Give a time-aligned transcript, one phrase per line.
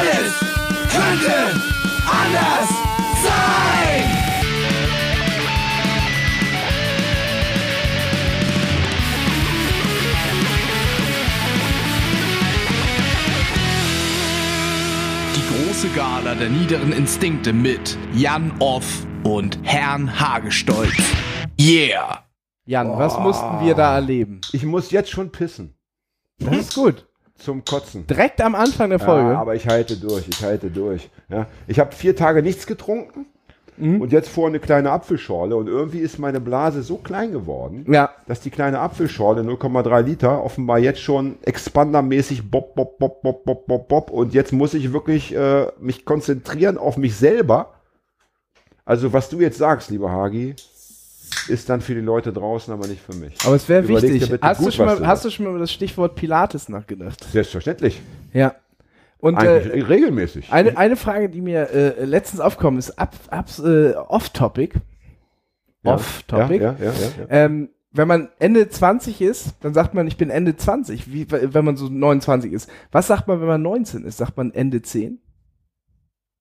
[0.00, 0.32] Alles
[0.90, 1.34] könnte
[2.06, 2.68] anders
[3.22, 4.04] sein.
[15.36, 20.94] Die große Gala der niederen Instinkte mit Jan Off und Herrn Hagestolz.
[21.60, 22.24] Yeah!
[22.64, 24.40] Jan, was mussten wir da erleben?
[24.52, 25.74] Ich muss jetzt schon pissen.
[26.38, 27.06] Das ist gut.
[27.40, 28.06] Zum Kotzen.
[28.06, 29.30] Direkt am Anfang der Folge.
[29.30, 31.10] Ja, aber ich halte durch, ich halte durch.
[31.28, 31.46] Ja.
[31.66, 33.26] Ich habe vier Tage nichts getrunken
[33.80, 38.10] und jetzt vor eine kleine Apfelschorle und irgendwie ist meine Blase so klein geworden, ja.
[38.26, 43.66] dass die kleine Apfelschorle 0,3 Liter offenbar jetzt schon expandermäßig bob, bob, bob, bob, bob,
[43.66, 47.74] bob, bob und jetzt muss ich wirklich äh, mich konzentrieren auf mich selber.
[48.84, 50.56] Also was du jetzt sagst, lieber Hagi,
[51.48, 53.34] ist dann für die Leute draußen, aber nicht für mich.
[53.44, 54.30] Aber es wäre wichtig.
[54.40, 56.68] Hast, du gut, schon was mal, du hast du schon mal über das Stichwort Pilates
[56.68, 57.24] nachgedacht?
[57.32, 58.00] Selbstverständlich.
[58.32, 58.54] Ja.
[59.18, 60.50] Und Eigentlich äh, regelmäßig.
[60.50, 64.80] eine, eine Frage, die mir äh, letztens aufgekommen ist, ab, ab, äh, off-topic.
[65.82, 66.62] Ja, Off-topic.
[66.62, 66.92] Ja, ja.
[67.28, 71.64] Ähm, wenn man Ende 20 ist, dann sagt man, ich bin Ende 20, wie, wenn
[71.64, 72.70] man so 29 ist.
[72.92, 74.18] Was sagt man, wenn man 19 ist?
[74.18, 75.18] Sagt man Ende 10?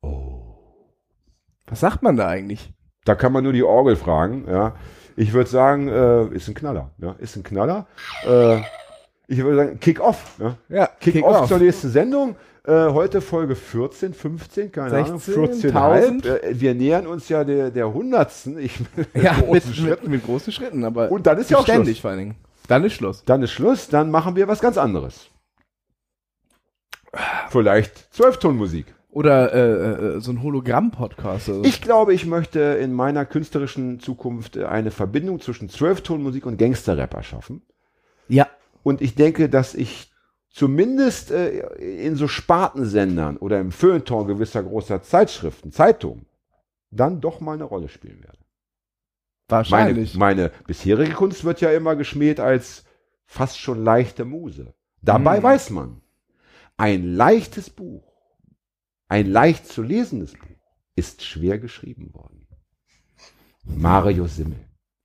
[0.02, 0.44] Oh.
[1.66, 2.72] Was sagt man da eigentlich?
[3.10, 4.46] Da kann man nur die Orgel fragen.
[4.48, 4.76] Ja.
[5.16, 6.92] Ich würde sagen, äh, ist ein Knaller.
[7.00, 7.16] Ja.
[7.18, 7.88] Ist ein Knaller.
[8.24, 8.58] Äh,
[9.28, 10.36] ich würde sagen, Kick-Off.
[10.38, 10.58] Ja.
[10.70, 12.36] Ja, Kick-Off zur nächsten Sendung.
[12.68, 15.66] Äh, heute Folge 14, 15, keine 16, Ahnung, 14,5.
[15.66, 16.26] 1000.
[16.28, 18.60] Äh, wir nähern uns ja der, der Hundertsten.
[18.60, 18.80] Ich,
[19.16, 20.04] Ja, großen mit, Schritten.
[20.04, 21.98] mit, mit großen Schritten, aber Und dann ist ja auch Schluss.
[21.98, 22.36] vor allen Dingen.
[22.68, 23.24] Dann ist Schluss.
[23.26, 25.32] Dann ist Schluss, dann machen wir was ganz anderes.
[27.50, 28.86] Vielleicht Zwölftonmusik.
[29.12, 31.50] Oder äh, äh, so ein Hologramm-Podcast.
[31.50, 31.64] Also.
[31.64, 37.14] Ich glaube, ich möchte in meiner künstlerischen Zukunft äh, eine Verbindung zwischen Zwölftonmusik und Gangsterrap
[37.14, 37.62] erschaffen.
[38.28, 38.48] ja.
[38.82, 40.10] Und ich denke, dass ich
[40.52, 41.60] zumindest äh,
[42.06, 46.26] in so Spartensendern oder im Feuilleton gewisser großer Zeitschriften, Zeitungen,
[46.90, 48.38] dann doch mal eine Rolle spielen werde.
[49.50, 50.16] Meine, Wahrscheinlich.
[50.16, 52.86] meine bisherige Kunst wird ja immer geschmäht als
[53.26, 54.74] fast schon leichte Muse.
[55.02, 55.44] Dabei Mm.
[55.44, 56.02] weiß man,
[56.78, 58.09] ein leichtes Buch,
[59.10, 60.48] ein leicht zu lesendes Buch,
[60.96, 62.48] ist schwer geschrieben worden.
[63.66, 64.60] Mario Simmel.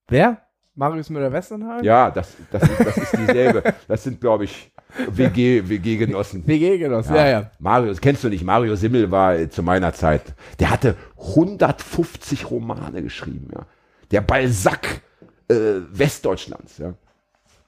[0.09, 0.45] Wer?
[0.77, 1.85] Marius Müller-Westernhagen?
[1.85, 3.63] Ja, das, das, ist, das ist dieselbe.
[3.87, 4.73] Das sind, glaube ich,
[5.09, 6.47] WG, WG-Genossen.
[6.47, 7.29] WG-Genoss, ja.
[7.29, 8.43] ja, Mario, das kennst du nicht.
[8.43, 13.67] Mario Simmel war äh, zu meiner Zeit, der hatte 150 Romane geschrieben, ja.
[14.11, 15.03] Der Balzac
[15.49, 15.55] äh,
[15.91, 16.95] Westdeutschlands, ja.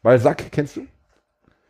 [0.03, 0.87] Balzac, kennst du?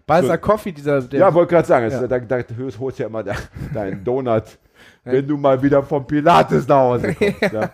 [0.07, 1.03] Balsa Coffee, dieser.
[1.03, 2.07] Der, ja, wollte gerade sagen, Ja.
[2.07, 2.45] da, da
[2.79, 3.35] holst du ja immer de,
[3.75, 4.45] deinen Donut,
[5.05, 7.43] wenn du mal wieder vom Pilates nach Hause kommst.
[7.53, 7.71] Ja.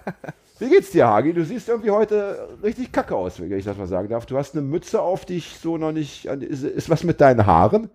[0.58, 1.32] Wie geht's dir, Hagi?
[1.32, 4.26] Du siehst irgendwie heute richtig kacke aus, wenn ich das mal sagen darf.
[4.26, 6.24] Du hast eine Mütze auf, die ich so noch nicht.
[6.26, 7.90] Ist, ist was mit deinen Haaren?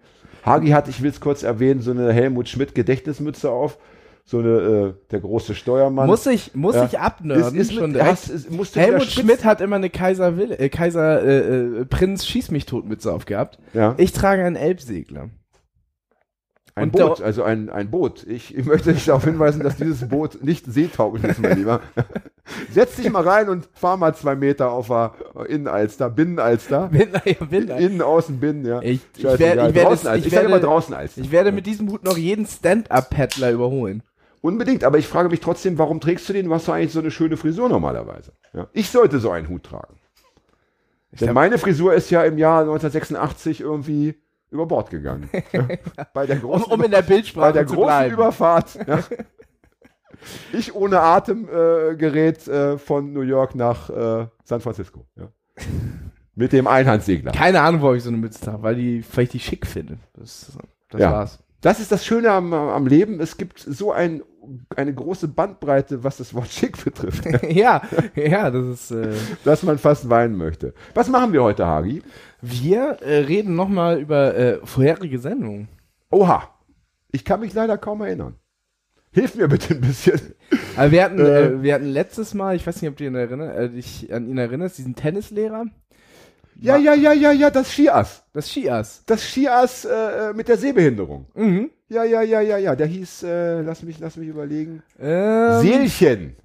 [0.46, 3.78] Hagi hat, ich will es kurz erwähnen, so eine Helmut Schmidt Gedächtnismütze auf.
[4.30, 6.06] So eine, äh, der große Steuermann.
[6.06, 6.84] muss ich, muss Ja.
[6.86, 7.58] ich abnörden.
[7.58, 8.12] Ist- ist schon mit- direkt.
[8.12, 9.04] hast- ist- musst du Helmut?
[9.06, 11.38] Schmidt hat immer eine Kaiser, Will, äh, Kaiser äh,
[11.82, 13.58] äh, Prinz Schieß mich tot Mütze aufgehabt.
[13.74, 13.96] ja.
[13.98, 15.30] Ich trage einen Elbsegler.
[16.76, 18.24] Ein Und Boot, also ein, ein Boot.
[18.28, 21.80] Ich, ich möchte dich darauf hinweisen, dass dieses Boot nicht seetauglich ist, mein Lieber.
[22.72, 25.14] Setz dich mal rein und fahr mal zwei Meter auf der
[25.48, 26.88] Innenalster, Binnenalster.
[26.92, 28.80] Bin, ja, bin, Innen, außen, Binnen, ja.
[28.84, 30.16] Ich- ich werde- ich werde draußen es- Alster.
[30.18, 34.04] ich Ich, sage werde- draußen ich werde mit diesem Hut noch jeden Stand-Up-Paddler überholen.
[34.42, 36.46] Unbedingt, aber ich frage mich trotzdem, warum trägst du den?
[36.46, 38.34] Du hast doch eigentlich so eine schöne Frisur normalerweise.
[38.54, 38.68] Ja?
[38.74, 39.96] Ich sollte so einen Hut tragen.
[41.12, 44.16] Denn glaub- meine Frisur ist ja im Jahr 1986 irgendwie
[44.52, 45.30] über Bord gegangen.
[45.52, 45.68] Ja?
[46.14, 48.14] Bei der Um, großen, um in der Bildsprache bei der großen bleiben.
[48.14, 48.76] Überfahrt.
[48.88, 49.04] Ja?
[50.52, 55.06] Ich ohne Atemgerät äh, äh, von New York nach äh, San Francisco.
[55.16, 55.28] Ja?
[56.34, 57.32] Mit dem Einhandsegler.
[57.34, 59.98] Keine Ahnung, wo ich so eine Mütze trage, weil, die, weil ich die schick finde.
[60.14, 60.58] Das,
[60.90, 61.12] das Ja.
[61.12, 61.40] war's.
[61.62, 63.20] Das ist das Schöne am, am Leben.
[63.20, 64.22] Es gibt so ein,
[64.76, 67.82] eine große Bandbreite, was das Wort schick betrifft, ja,
[68.16, 68.92] ja, das ist.
[68.92, 69.14] Äh,
[69.44, 70.74] dass man fast weinen möchte.
[70.94, 72.02] Was machen wir heute, Hagi?
[72.42, 75.68] wir äh, reden nochmal über äh, vorherige Sendungen.
[76.12, 76.44] Oha,
[77.12, 78.36] ich kann mich leider kaum erinnern.
[79.12, 80.22] Hilf mir bitte ein bisschen.
[80.76, 81.46] Also wir hatten, Äh.
[81.46, 84.28] äh, wir hatten letztes Mal, ich weiß nicht, ob du ihn erinner, äh, dich an
[84.30, 85.66] ihn erinnerst, diesen Tennislehrer,
[86.60, 88.24] Ja, ja, ja, ja, ja, das Skiass.
[88.34, 89.04] das Skiass.
[89.06, 91.28] Das Skiass äh, mit der Sehbehinderung.
[91.36, 91.70] Mhm.
[91.90, 92.76] Ja, ja, ja, ja, ja.
[92.76, 94.82] Der hieß, äh, lass mich, lass mich überlegen.
[95.00, 96.36] Ähm, Seelchen.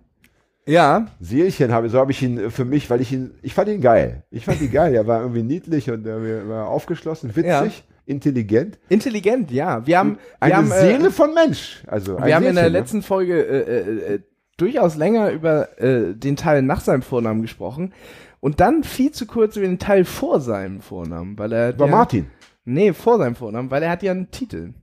[0.66, 3.68] ja, Seelchen habe, so habe ich ihn äh, für mich, weil ich ihn, ich fand
[3.68, 4.22] ihn geil.
[4.30, 4.94] Ich fand ihn geil.
[4.94, 7.70] Er war irgendwie niedlich und er war aufgeschlossen, witzig, Ja.
[8.06, 8.78] intelligent.
[8.88, 9.84] intelligent, ja.
[9.86, 11.82] Wir haben, Eine wir haben, Seele äh, von Mensch.
[11.86, 12.78] Also wir haben in der Seelchen, ne?
[12.78, 14.18] letzten Folge äh, äh, äh,
[14.58, 17.92] durchaus länger über äh, den Teil nach seinem Vornamen gesprochen
[18.42, 21.92] und dann viel zu kurz über den Teil vor seinem Vornamen, weil er War ja,
[21.96, 22.30] Martin.
[22.64, 24.74] Nee, vor seinem Vornamen, weil er hat ja einen Titel.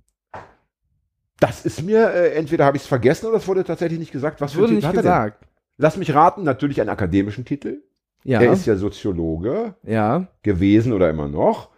[1.42, 4.40] Das ist mir, äh, entweder habe ich es vergessen oder es wurde tatsächlich nicht gesagt.
[4.40, 5.48] Was wurde nicht Titel hat er gesagt.
[5.78, 7.84] Lass mich raten, natürlich einen akademischen Titel.
[8.24, 10.28] Ja, Er ist ja Soziologe ja.
[10.42, 11.70] gewesen oder immer noch.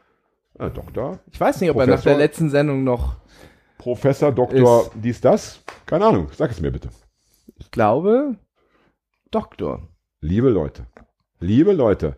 [0.59, 1.19] Äh, Doktor.
[1.31, 2.11] Ich weiß nicht, ob er nach Professor?
[2.11, 3.17] der letzten Sendung noch,
[3.79, 5.63] Professor, Doktor, dies, das.
[5.87, 6.89] Keine Ahnung, sag es mir bitte.
[7.57, 8.35] ich glaube,
[9.31, 9.87] Doktor.
[10.19, 10.85] Liebe Leute,
[11.41, 12.15] liebe Leute,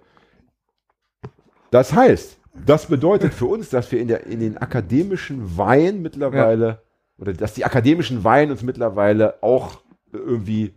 [1.71, 6.83] das heißt, das bedeutet für uns, dass wir in, der, in den akademischen Weihen mittlerweile,
[7.17, 9.81] oder dass die akademischen Weihen uns mittlerweile auch
[10.11, 10.75] irgendwie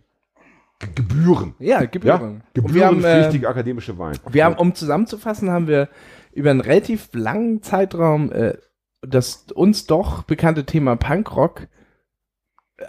[0.79, 1.53] ge- gebühren.
[1.59, 1.85] Ja, Ja?
[1.85, 2.13] Gebühren.
[2.13, 4.17] Wir haben, äh, Gebührenpflichtige akademische Weihen.
[4.29, 5.89] wir haben, um zusammenzufassen, haben wir
[6.31, 8.57] über einen relativ langen Zeitraum äh,
[9.01, 11.67] das uns doch bekannte Thema Punkrock äh,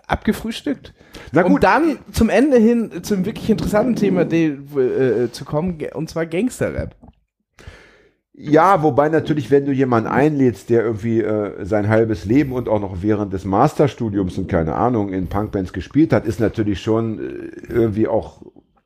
[0.07, 0.95] abgefrühstückt.
[1.33, 6.11] Na Um gut, dann zum Ende hin zum wirklich interessanten Thema äh, zu kommen, und
[6.11, 6.95] zwar Gangsterrap.
[8.41, 12.79] Ja, wobei natürlich, wenn du jemanden einlädst, der irgendwie äh, sein halbes Leben und auch
[12.81, 17.73] noch während des Masterstudiums und keine Ahnung in Punkbands gespielt hat, ist natürlich schon äh,
[17.73, 18.43] irgendwie auch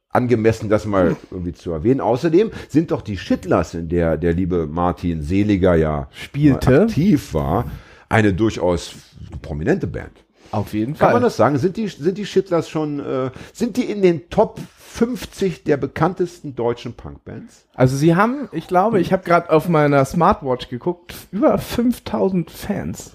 [0.08, 2.00] angemessen, das mal irgendwie zu erwähnen.
[2.00, 6.84] Außerdem sind doch die Shitlers, in der der liebe Martin Seliger ja Spielte.
[6.84, 7.70] aktiv war,
[8.08, 8.94] eine durchaus
[9.42, 10.24] prominente Band.
[10.52, 11.12] Auf jeden Kann Fall.
[11.14, 11.58] man das sagen?
[11.58, 14.60] Sind die, sind die Shitlers schon, äh, sind die in den Top
[14.92, 17.66] 50 der bekanntesten deutschen Punkbands?
[17.74, 23.12] Also sie haben, ich glaube, ich habe gerade auf meiner Smartwatch geguckt, über 5000 Fans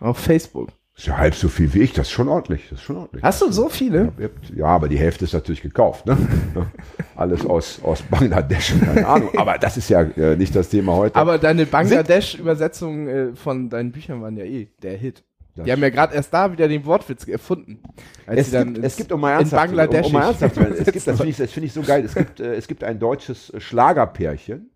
[0.00, 0.70] auf Facebook.
[0.96, 2.68] Ist ja halb so viel wie ich, das ist schon ordentlich.
[2.70, 3.24] Das ist schon ordentlich.
[3.24, 4.12] Hast du so viele?
[4.54, 6.06] Ja, aber die Hälfte ist natürlich gekauft.
[6.06, 6.16] Ne?
[7.16, 9.30] Alles aus, aus Bangladesch, keine Ahnung.
[9.36, 11.16] Aber das ist ja äh, nicht das Thema heute.
[11.16, 15.24] Aber deine Bangladesch-Übersetzungen äh, von deinen Büchern waren ja eh der Hit.
[15.56, 17.78] Das Die haben ja gerade erst da wieder den Wortwitz erfunden.
[18.26, 20.06] Es, gibt, es gibt, um mal ernsthaft, um, Bangladesch.
[20.06, 22.04] um mal ernsthaft zu werden, es gibt, das finde ich, das finde ich so geil,
[22.04, 24.68] es gibt, äh, es gibt ein deutsches Schlagerpärchen.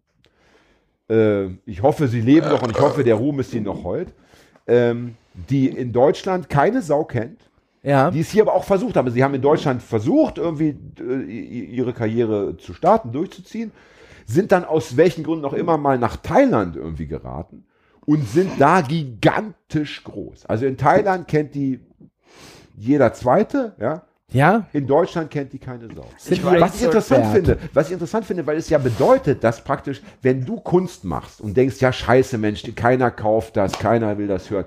[1.10, 4.12] Äh, ich hoffe, sie leben noch und ich hoffe, der Ruhm ist ihnen noch hold.
[4.68, 5.16] Ähm,
[5.48, 7.40] die in Deutschland keine Sau kennt.
[7.82, 8.10] ja.
[8.10, 9.10] die es hier aber auch versucht haben.
[9.10, 13.72] Sie haben in Deutschland versucht, irgendwie äh, ihre Karriere zu starten, durchzuziehen,
[14.26, 17.64] sind dann aus welchen Gründen auch immer mal nach Thailand irgendwie geraten
[18.08, 20.46] und sind da gigantisch groß.
[20.46, 21.78] Also in Thailand kennt die
[22.74, 24.02] jeder Zweite, ja.
[24.32, 24.66] ja.
[24.72, 26.06] In Deutschland kennt die keine Sau.
[26.16, 27.34] Sind was ich interessant wert.
[27.34, 31.42] finde, was ich interessant finde, weil es ja bedeutet, dass praktisch, wenn du Kunst machst
[31.42, 34.64] und denkst, ja scheiße Mensch, keiner kauft das, keiner will das hören,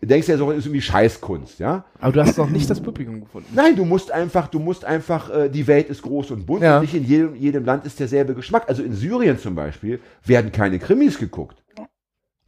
[0.00, 1.84] denkst du ja so, ist irgendwie Scheißkunst, ja.
[2.00, 3.48] Aber du hast noch nicht das Publikum gefunden.
[3.54, 6.76] Nein, du musst einfach, du musst einfach, äh, die Welt ist groß und bunt Ja.
[6.76, 8.64] und nicht in jedem, jedem Land ist derselbe Geschmack.
[8.66, 11.62] Also in Syrien zum Beispiel werden keine Krimis geguckt.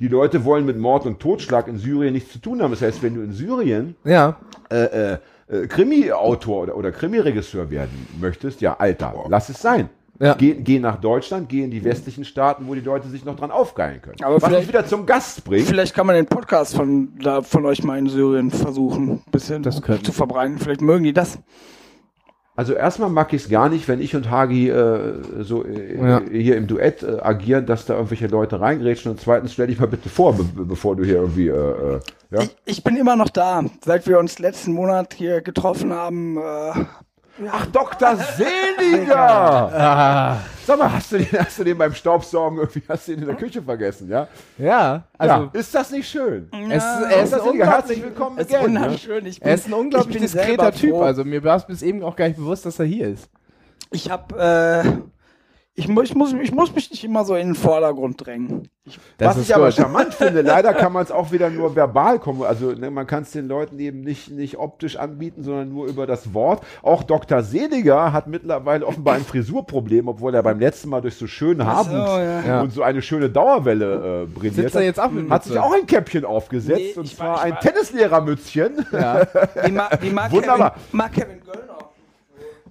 [0.01, 2.71] Die Leute wollen mit Mord und Totschlag in Syrien nichts zu tun haben.
[2.73, 4.37] Das heißt, wenn du in Syrien Ja.
[4.71, 5.19] äh, äh,
[5.49, 9.89] äh, Krimi-Autor oder, oder Krimi-Regisseur werden möchtest, ja, Alter, lass es sein.
[10.19, 10.35] Ja.
[10.35, 13.51] Geh, geh nach Deutschland, geh in die westlichen Staaten, wo die Leute sich noch dran
[13.51, 14.17] aufgeilen können.
[14.23, 15.67] Aber Was mich vielleicht- wieder zum Gast bringt.
[15.67, 19.63] Vielleicht kann man den Podcast von, da, von euch mal in Syrien versuchen, ein bisschen
[19.65, 20.59] zu verbreiten.
[20.59, 21.39] Vielleicht mögen die das.
[22.61, 26.21] Also erstmal mag ich es gar nicht, wenn ich und Hagi äh, so äh, Ja.
[26.31, 29.11] hier im Duett äh, agieren, dass da irgendwelche Leute reingrätschen.
[29.11, 32.43] Und zweitens stell dich mal bitte vor, be bevor du hier irgendwie, äh, äh, ja.
[32.43, 33.65] Ich, ich bin immer noch da.
[33.83, 36.73] Seit wir uns letzten Monat hier getroffen haben, äh,
[37.51, 38.17] Ach, Dr.
[38.17, 40.39] Seliger!
[40.67, 43.27] Sag mal, hast du, den, hast du den beim Staubsaugen irgendwie, hast du den in
[43.29, 44.29] der Küche vergessen, ja?
[44.59, 45.05] Ja.
[45.17, 45.51] Also, ja.
[45.53, 46.49] Ist das nicht schön?
[46.71, 47.41] es, er, ist Dr.
[47.41, 48.71] ein Seliger, herzlich unglaublich, willkommen es ist again.
[48.71, 49.27] unheimlich schön.
[49.27, 50.91] Ich bin, er ist ein unglaublich diskreter Typ.
[50.91, 51.03] froh.
[51.03, 53.29] Also mir war es bis eben auch gar nicht bewusst, dass er hier ist.
[53.91, 54.89] Ich habe, äh,
[55.81, 58.69] ich, ich, muss, ich muss mich nicht immer so in den Vordergrund drängen.
[58.85, 59.75] Ich, Das Was ist ich aber gut.
[59.75, 62.43] charmant finde, leider kann man es auch wieder nur verbal kommen.
[62.43, 66.07] Also ne, man kann es den Leuten eben nicht, nicht optisch anbieten, sondern nur über
[66.07, 66.63] das Wort.
[66.83, 67.43] Auch Dr.
[67.43, 71.91] Seliger hat mittlerweile offenbar ein Frisurproblem, obwohl er beim letzten Mal durch so schönen Haarwuchs
[71.93, 72.41] ja.
[72.47, 72.61] Ja.
[72.63, 74.87] und so eine schöne Dauerwelle äh, brilliert Sitzt er hat.
[74.87, 78.87] jetzt auch mit Hat sich auch ein Käppchen aufgesetzt Nee, und zwar war- ein Tennislehrermützchen.
[78.93, 79.27] Ja.
[79.65, 80.71] wie, ma, wie Wunderbar.
[80.75, 81.79] Kevin, mag Kevin Göllner.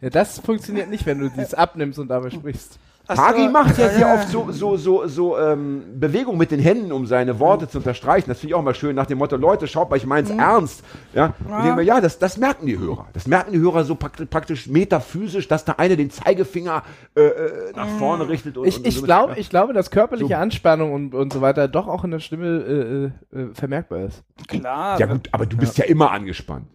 [0.02, 2.78] ja, das funktioniert nicht, wenn du dies abnimmst und dabei sprichst.
[3.12, 4.14] So, Hagi macht ja ja, sehr ja.
[4.14, 8.30] oft so, so, so, so ähm, Bewegungen mit den Händen, um seine Worte zu unterstreichen.
[8.30, 10.34] Das finde ich auch mal schön, nach dem Motto, Leute, schaut mal, ich meine es
[10.34, 10.84] ernst.
[11.16, 13.08] Ja, wir, ja das, das merken die Hörer.
[13.14, 16.84] Das merken die Hörer so praktisch, praktisch metaphysisch, dass da eine den Zeigefinger
[17.16, 18.58] äh, äh, nach vorne richtet.
[18.58, 20.40] Und, Ich, und ich, somit- glaube, ich glaube, dass körperliche So.
[20.40, 24.24] Anspannung und, und so weiter doch auch in der Stimme äh, äh, vermerkbar ist.
[24.48, 25.00] Klar.
[25.00, 26.68] Ja gut, aber du bist ja, immer angespannt.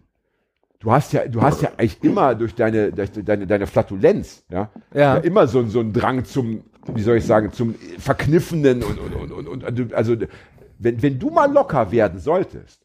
[0.85, 4.69] Du hast ja, du hast ja eigentlich immer durch deine, durch deine, deine Flatulenz, ja,
[4.93, 5.17] Ja.
[5.17, 6.61] immer so, so einen Drang zum,
[6.93, 10.15] wie soll ich sagen, zum Verkniffenen und, und, und, und, und also
[10.77, 12.81] wenn, wenn du mal locker werden solltest,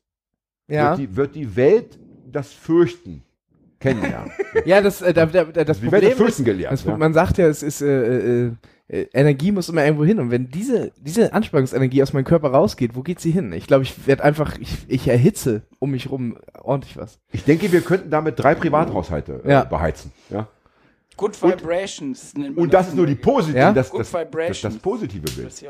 [0.66, 1.98] Ja, wird, die, wird die Welt
[2.32, 3.22] das Fürchten
[3.80, 4.30] kennenlernen.
[4.64, 6.72] ja das, äh, da, da, da, das Welt Problem ist, gelernt.
[6.72, 6.96] das, ja.
[6.96, 8.52] man sagt ja, es ist, äh, äh, äh,
[8.92, 10.18] Energie muss immer irgendwo hin.
[10.18, 13.52] Und wenn diese, diese Anspannungsenergie aus meinem Körper rausgeht, wo geht sie hin?
[13.52, 17.18] Ich glaube, ich werde einfach, ich, ich erhitze um mich rum ordentlich was.
[17.30, 19.64] Ich denke, wir könnten damit drei Privathaushalte äh, Ja.
[19.64, 20.10] beheizen.
[20.28, 20.48] Ja?
[21.16, 22.34] Good Vibrations.
[22.34, 23.72] nennt man Und das ist nur die positive, Ja?
[23.72, 25.64] das, das, das, das positive Bild.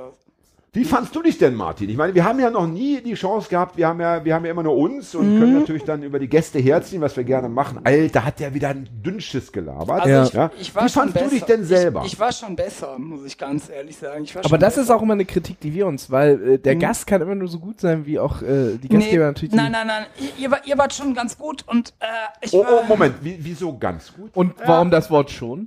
[0.73, 1.91] Wie fandst du dich denn, Martin?
[1.91, 4.45] Ich meine, wir haben ja noch nie die Chance gehabt, wir haben ja, wir haben
[4.45, 5.41] ja immer nur uns und Mhm.
[5.41, 7.81] können natürlich dann über die Gäste herziehen, was wir gerne machen.
[7.83, 10.03] Alter, hat der wieder ein Dünnschiss gelabert.
[10.03, 10.23] Also Ja.
[10.25, 10.51] ich, Ja?
[10.61, 11.27] ich war Wie schon fandst besser.
[11.29, 12.03] du dich denn selber?
[12.07, 14.23] Ich, ich war schon besser, muss ich ganz ehrlich sagen.
[14.23, 14.83] Ich war Aber das besser.
[14.83, 17.49] ist auch immer eine Kritik, die wir uns, weil äh, der Gast kann immer nur
[17.49, 19.51] so gut sein, wie auch äh, die Gastgeber natürlich.
[19.51, 20.07] die- Nein, nein, nein.
[20.21, 22.07] Ihr, ihr, war- ihr wart schon ganz gut und äh,
[22.43, 22.83] ich Oh, war.
[22.83, 24.31] oh, Moment, Wie, wieso ganz gut?
[24.35, 25.67] Und warum das Wort schon?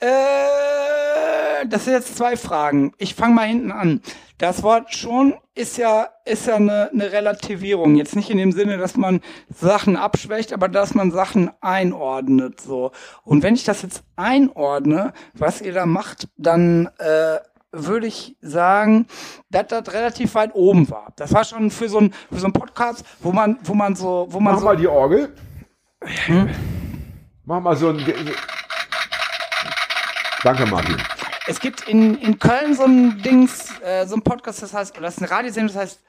[0.00, 2.92] Äh, das sind jetzt zwei Fragen.
[2.98, 4.00] Ich fange mal hinten an.
[4.38, 7.96] Das Wort schon ist ja, ist ja eine, eine Relativierung.
[7.96, 12.92] Jetzt nicht in dem Sinne, dass man Sachen abschwächt, aber dass man Sachen einordnet, so.
[13.24, 17.38] Und wenn ich das jetzt einordne, was ihr da macht, dann, äh,
[17.72, 19.06] würde ich sagen,
[19.50, 21.12] dass das relativ weit oben war.
[21.16, 24.26] Das war schon für so ein für so ein Podcast, wo man wo man so
[24.30, 25.34] wo man Mach so mal die Orgel.
[26.00, 26.48] Hm?
[27.44, 27.98] Mach mal so ein.
[30.42, 30.96] Danke, Martin.
[31.46, 35.06] Es gibt in, in Köln so ein Dings, äh, so ein Podcast, das heißt, oder
[35.06, 36.00] das ist eine Radiosendung, das heißt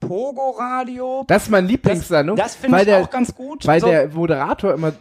[0.00, 1.24] Pogo Radio.
[1.28, 2.36] Das ist mein Lieblingssendung.
[2.36, 3.66] Das finde weil ich der, auch ganz gut.
[3.66, 3.86] Weil So.
[3.86, 4.92] der Moderator immer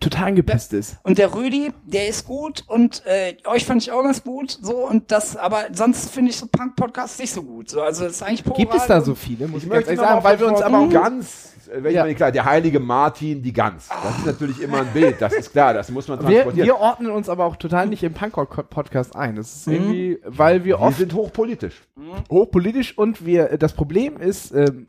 [0.00, 0.96] total angepisst ist.
[1.02, 4.56] und der Rüdi, der ist gut und äh, euch fand ich auch ganz gut.
[4.62, 7.68] So und das, aber sonst finde ich so Punk-Podcasts nicht so gut.
[7.70, 8.94] So, also das ist eigentlich Pogo Gibt es Radio.
[8.94, 10.90] da so viele, muss Ich ich, ganz möchte ehrlich sagen, weil wir uns aber auch
[10.90, 11.52] ganz.
[11.68, 12.02] Äh, Wenn ich Ja.
[12.02, 13.88] meine, klar, der heilige Martin, die Gans.
[13.88, 16.66] Das ist natürlich immer ein Bild, das ist klar, das muss man wir, transportieren.
[16.66, 19.36] wir ordnen uns aber auch total nicht im Punkrock-Podcast ein.
[19.36, 21.82] Das ist irgendwie, weil wir Wir oft sind hochpolitisch.
[22.30, 24.88] hochpolitisch und wir, das Problem ist, ähm,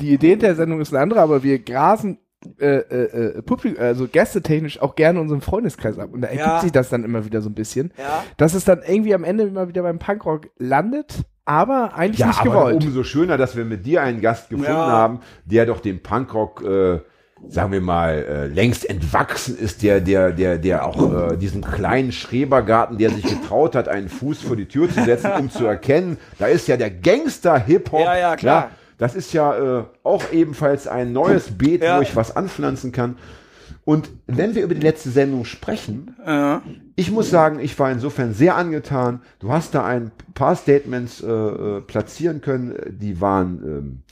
[0.00, 2.18] die Idee der Sendung ist eine andere, aber wir grasen
[2.60, 6.10] äh, äh, äh, Publik also gästetechnisch auch gerne unseren Freundeskreis ab.
[6.12, 6.60] Und da ergibt Ja.
[6.60, 7.92] sich das dann immer wieder so ein bisschen.
[7.98, 8.22] Ja.
[8.36, 12.40] Dass es dann irgendwie am Ende immer wieder beim Punkrock landet, aber eigentlich Ja, nicht
[12.40, 12.84] aber gewollt.
[12.84, 14.86] umso schöner, dass wir mit dir einen Gast gefunden Ja.
[14.86, 16.98] haben, der doch dem Punkrock, äh,
[17.48, 22.12] sagen wir mal, äh, längst entwachsen ist, der, der, der, der auch äh, diesen kleinen
[22.12, 26.18] Schrebergarten, der sich getraut hat, einen Fuß vor die Tür zu setzen, um zu erkennen,
[26.38, 28.00] da ist ja der Gangster-Hip-Hop.
[28.04, 28.70] Ja, ja, klar.
[28.98, 31.98] das ist ja äh, auch ebenfalls ein neues Beet, Ja.
[31.98, 33.16] wo ich was anpflanzen kann.
[33.88, 36.60] Und wenn wir über die letzte Sendung sprechen, Ja.
[36.94, 39.22] ich muss sagen, ich war insofern sehr angetan.
[39.38, 44.02] Du hast da ein paar Statements äh, äh, platzieren können, die waren ähm,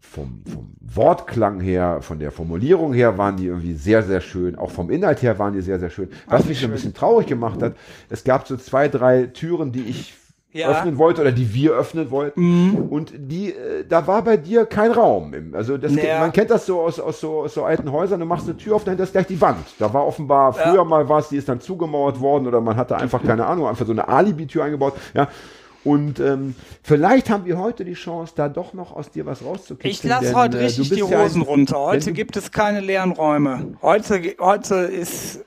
[0.00, 4.56] vom, vom Wortklang her, von der Formulierung her, waren die irgendwie sehr, sehr schön.
[4.56, 6.08] Auch vom Inhalt her waren die sehr, sehr schön.
[6.26, 7.76] Was mich so ein bisschen traurig gemacht hat,
[8.08, 10.14] es gab so zwei, drei Türen, die ich
[10.50, 10.70] Ja.
[10.70, 12.88] öffnen wollte oder die wir öffnen wollten.
[12.88, 15.34] Und die, äh, da war bei dir kein Raum.
[15.34, 16.20] Im, also das, Naja.
[16.20, 18.76] man kennt das so aus, aus, so, aus so alten Häusern, du machst eine Tür
[18.76, 19.66] auf, dahinter ist gleich die Wand.
[19.78, 23.22] Da war offenbar früher mal was, die ist dann zugemauert worden oder man hatte einfach
[23.22, 24.94] keine Ahnung, einfach so eine Alibi-Tür eingebaut.
[25.12, 25.28] Ja.
[25.84, 29.90] Und ähm, vielleicht haben wir heute die Chance, da doch noch aus dir was rauszukriegen.
[29.90, 31.78] Ich lasse heute richtig die Hosen runter.
[31.78, 33.74] Heute gibt es keine leeren Räume.
[33.80, 35.44] Heute, heute ist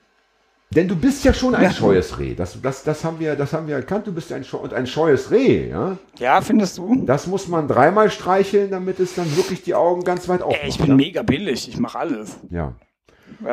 [0.74, 2.34] Denn du bist ja schon ein scheues Reh.
[2.34, 4.08] Das, das, das, haben wir, das haben wir erkannt.
[4.08, 5.70] Du bist ein, scheu und ein scheues Reh.
[5.70, 5.98] Ja?
[6.18, 7.04] ja, findest du?
[7.06, 10.64] Das muss man dreimal streicheln, damit es dann wirklich die Augen ganz weit aufmacht.
[10.64, 11.68] Ey, ich bin mega billig.
[11.68, 12.38] Ich mache alles.
[12.50, 12.74] Ja.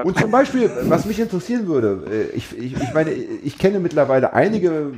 [0.04, 4.32] Und zum Beispiel, was mich interessieren würde, äh, ich, ich, ich meine, ich kenne mittlerweile
[4.32, 4.92] einige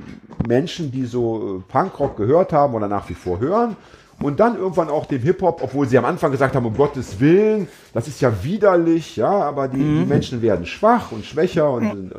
[0.47, 3.77] Menschen, die so Punkrock gehört haben oder nach wie vor hören
[4.23, 7.69] und dann irgendwann auch dem Hip-Hop, obwohl sie am Anfang gesagt haben, um Gottes Willen,
[7.95, 12.15] das ist ja widerlich, ja, aber die, die Menschen werden schwach und schwächer und äh,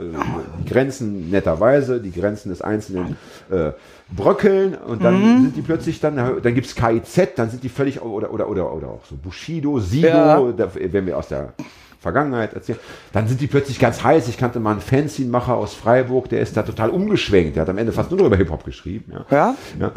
[0.59, 3.15] die Grenzen netterweise, die Grenzen des Einzelnen
[3.51, 3.71] äh,
[4.15, 8.33] bröckeln und dann sind die plötzlich dann, dann gibt's KIZ, dann sind die völlig, oder,
[8.33, 10.51] oder, oder, oder auch so Bushido, Sido, Ja.
[10.51, 11.53] da, wenn wir aus der
[11.99, 12.79] Vergangenheit erzählen,
[13.13, 14.27] dann sind die plötzlich ganz heiß.
[14.27, 17.55] Ich kannte mal einen Fanzine-Macher aus Freiburg, der ist da total umgeschwenkt.
[17.55, 19.13] Der hat am Ende fast nur noch über Hip-Hop geschrieben.
[19.13, 19.25] Ja.
[19.29, 19.55] Ja?
[19.79, 19.91] Ja.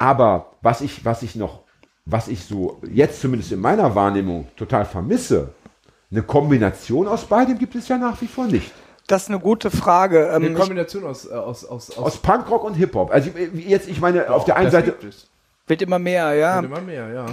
[0.00, 1.60] Aber was ich, was ich noch,
[2.06, 5.50] was ich so jetzt zumindest in meiner Wahrnehmung total vermisse,
[6.10, 8.72] eine Kombination aus beidem gibt es ja nach wie vor nicht.
[9.06, 10.26] Das ist eine gute Frage.
[10.28, 13.10] Ähm, Eine ich, Kombination aus, äh, aus, aus, Aus Punkrock und Hip-Hop.
[13.10, 15.28] Also ich- jetzt, ich meine, auf der einen Seite, gibt es.
[15.70, 16.56] Wird immer mehr, ja.
[16.56, 17.26] Wird immer mehr, ja.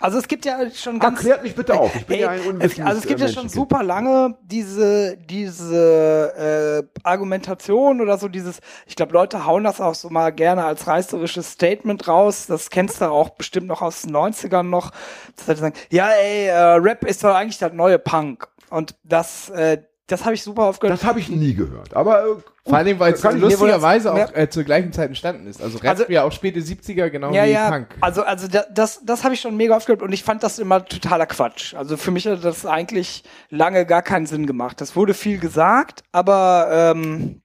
[0.00, 1.18] Also es gibt ja schon ganz.
[1.18, 1.94] erklärt mich bitte auf.
[1.94, 6.82] Ich bin Ey, ja ein unwissendes also es gibt ja schon super lange diese diese
[6.82, 8.58] äh, Argumentation oder so dieses.
[8.86, 12.46] Ich glaube, Leute hauen das auch so mal gerne als reißerisches Statement raus.
[12.48, 14.90] Das kennst du auch bestimmt noch aus den 90ern noch.
[15.36, 18.48] Das Leute sagen, ja, ey, äh, Rap ist doch eigentlich das neue Punk.
[18.70, 20.98] Und das äh, das habe ich super aufgehört.
[20.98, 21.94] Das habe ich nie gehört.
[21.96, 25.60] Aber äh, gut, Vor allem, weil es lustigerweise auch äh, zur gleichen Zeit entstanden ist.
[25.62, 27.70] Also Rap Also- ja auch späte 70er, genau ja, wie ja.
[27.70, 27.88] Punk.
[28.00, 30.84] Also, also da, das, das habe ich schon mega aufgehört und ich fand das immer
[30.84, 31.74] totaler Quatsch.
[31.74, 34.80] Also für mich hat das eigentlich lange gar keinen Sinn gemacht.
[34.80, 37.42] Das wurde viel gesagt, aber ähm,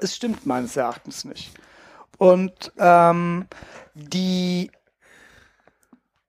[0.00, 1.50] Es stimmt meines Erachtens nicht.
[2.18, 3.46] Und ähm,
[3.94, 4.70] die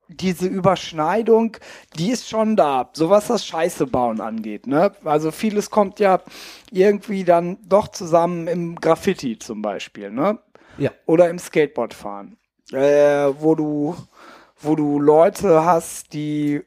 [0.09, 1.55] diese Überschneidung,
[1.97, 4.67] die ist schon da, so was das Scheiße bauen angeht.
[4.67, 4.91] Ne?
[5.05, 6.21] Also vieles kommt ja
[6.71, 10.39] irgendwie dann doch zusammen im Graffiti zum Beispiel, ne?
[10.77, 10.91] Ja.
[11.05, 12.37] Oder im Skateboardfahren,
[12.71, 13.95] äh, wo du,
[14.61, 16.61] wo du Leute hast, die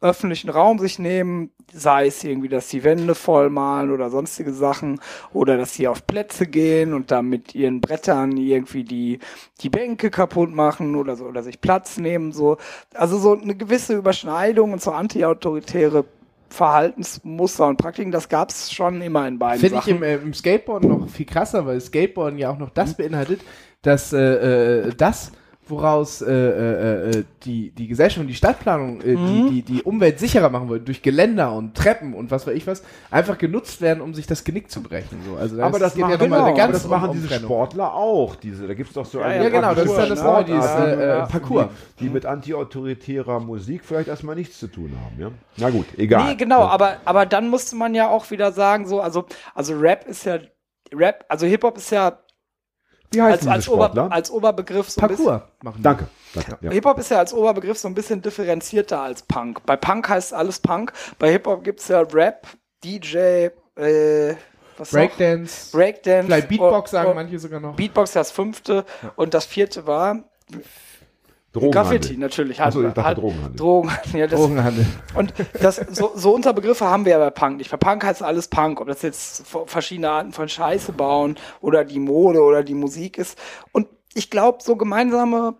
[0.00, 5.00] öffentlichen Raum sich nehmen, sei es irgendwie, dass die Wände vollmalen oder sonstige Sachen
[5.32, 9.18] oder dass sie auf Plätze gehen und dann mit ihren Brettern irgendwie die,
[9.60, 12.58] die Bänke kaputt machen oder so oder sich Platz nehmen, so.
[12.94, 16.04] Also so eine gewisse Überschneidung und so antiautoritäre
[16.52, 19.96] Verhaltensmuster und Praktiken, das gab es schon immer in beiden Finde ich Sachen.
[19.96, 23.40] im, äh, im Skateboard noch viel krasser, weil Skateboarden ja auch noch das beinhaltet,
[23.80, 25.32] dass äh, äh, das,
[25.72, 30.20] woraus äh, äh, äh, die, die Gesellschaft und die Stadtplanung äh, die, die, die Umwelt
[30.20, 34.00] sicherer machen wollen, durch Geländer und Treppen und was weiß ich was, einfach genutzt werden,
[34.00, 35.18] um sich das Genick zu brechen.
[35.28, 35.36] So.
[35.36, 37.46] Also Aber das, geht machen, mal genau, eine aber ganz das machen um- diese Umtrennung.
[37.48, 38.36] Sportler auch.
[38.36, 40.70] Diese, da gibt es doch so eine ja, genau, das ist ja das Neue, dieses,
[40.70, 41.66] äh, äh, Parcours.
[41.98, 45.20] Die, die mit antiautoritärer Musik vielleicht erstmal nichts zu tun haben.
[45.20, 45.30] Ja?
[45.56, 46.28] Na gut, egal.
[46.28, 49.24] Nee, genau, aber, aber dann musste man ja auch wieder sagen, so, also,
[49.54, 50.38] also Rap ist ja,
[50.94, 52.18] Rap, also Hip-Hop ist ja
[53.12, 55.42] Wie heißen als, als, Ober, als Oberbegriff so ein bisschen.
[55.62, 55.82] Machen.
[55.82, 56.08] Danke.
[56.34, 56.58] danke.
[56.60, 56.70] Ja.
[56.70, 59.64] Hip-Hop ist ja als Oberbegriff so ein bisschen differenzierter als Punk.
[59.66, 62.46] Bei Punk heißt alles Punk, bei Hip-Hop gibt's ja Rap,
[62.82, 64.34] DJ, äh,
[64.78, 65.00] was noch?
[65.00, 66.26] Breakdance, Breakdance.
[66.26, 67.76] vielleicht Beatbox oh, sagen oh, manche sogar noch.
[67.76, 68.84] Beatbox das fünfte
[69.16, 70.24] und das vierte war
[71.52, 71.98] Drogenhandel.
[71.98, 72.60] Graffiti, natürlich.
[72.62, 73.56] Achso, ich dachte Drogenhandel.
[73.56, 74.12] Drogenhandel.
[74.18, 74.86] Ja, das, Drogenhandel.
[75.14, 77.70] Und das, so, so Unterbegriffe haben wir ja bei Punk nicht.
[77.70, 81.98] Bei Punk heißt alles Punk, ob das jetzt verschiedene Arten von Scheiße bauen oder die
[81.98, 83.38] Mode oder die Musik ist.
[83.72, 85.54] Und ich glaube, so gemeinsame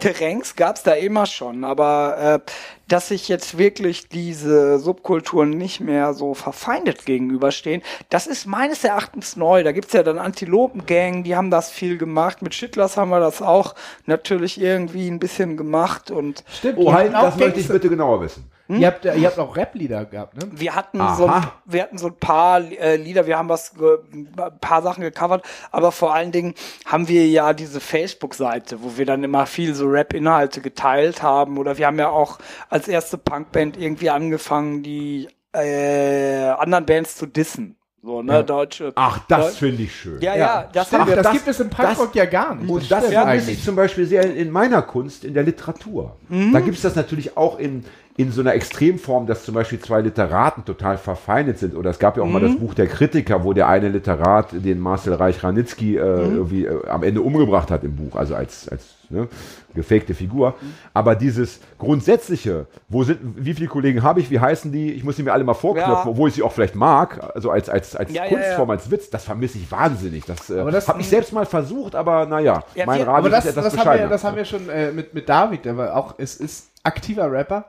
[0.00, 2.50] Terrains gab es da immer schon, aber äh,
[2.88, 9.36] dass sich jetzt wirklich diese Subkulturen nicht mehr so verfeindet gegenüberstehen, das ist meines Erachtens
[9.36, 9.62] neu.
[9.62, 12.42] Da gibt's ja dann Antilopengang, die haben das viel gemacht.
[12.42, 13.74] Mit Schittlers haben wir das auch
[14.06, 16.78] natürlich irgendwie ein bisschen gemacht und Stimmt.
[16.78, 18.50] Oh, halt, das möchte ich bitte genauer wissen.
[18.66, 20.48] Ihr habt, ihr habt auch Rap-Lieder gehabt, ne?
[20.50, 21.14] Wir hatten Aha.
[21.16, 23.74] so, ein- wir hatten so ein paar äh, Lieder, wir haben was,
[24.10, 26.54] ein paar Sachen gecovert, aber vor allen Dingen
[26.86, 31.78] haben wir ja diese Facebook-Seite, wo wir dann immer viel so Rap-Inhalte geteilt haben oder
[31.78, 32.38] wir haben ja auch
[32.70, 37.76] als erste Punkband irgendwie angefangen, die äh, anderen Bands zu dissen.
[38.04, 38.92] So, ne, deutsche.
[38.96, 40.20] Ach, das finde ich schön.
[40.20, 41.06] ja, ja, das wir.
[41.06, 42.68] das, das- gibt es im Punkrock ja gar nicht.
[42.68, 46.14] Und das vermisse ich zum Beispiel sehr in meiner Kunst, in der Literatur.
[46.28, 46.52] Mhm.
[46.52, 50.00] Da gibt es das natürlich auch in, in so einer Extremform, dass zum Beispiel zwei
[50.00, 51.74] Literaten total verfeindet sind.
[51.74, 52.46] Oder es gab ja auch mal Mhm.
[52.46, 56.36] das Buch der Kritiker, wo der eine Literat den Marcel Reich-Ranitzky äh, Mhm.
[56.36, 59.26] irgendwie äh, am Ende umgebracht hat im Buch, also als, als ne,
[59.74, 60.50] gefakte Figur.
[60.60, 60.74] Mhm.
[60.94, 65.16] Aber dieses Grundsätzliche, wo sind, wie viele Kollegen habe ich, wie heißen die, ich muss
[65.16, 66.06] sie mir alle mal vorknöpfen, Ja.
[66.06, 68.74] obwohl ich sie auch vielleicht mag, also als, als, als Ja, Kunstform, ja.
[68.76, 70.24] als Witz, das vermisse ich wahnsinnig.
[70.24, 73.56] Das, äh, das- habe ich selbst mal versucht, aber naja, Ja, mein Radio das, ist
[73.56, 76.14] etwas das, haben wir, das haben wir schon äh, mit, mit David, der war auch,
[76.18, 77.64] es ist aktiver Rapper.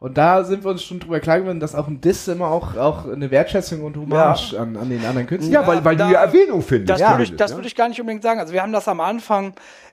[0.00, 2.74] Und da sind wir uns schon drüber klar geworden, dass auch ein Diss immer auch,
[2.74, 5.52] auch eine Wertschätzung und Hommage an, an den anderen Künstlern.
[5.52, 6.88] Ja, weil, weil da- ja Erwähnung findest.
[6.88, 7.10] Das, ja.
[7.10, 7.56] würde ich, das ja.
[7.58, 8.40] würde ich gar nicht unbedingt sagen.
[8.40, 9.52] Also wir haben das am Anfang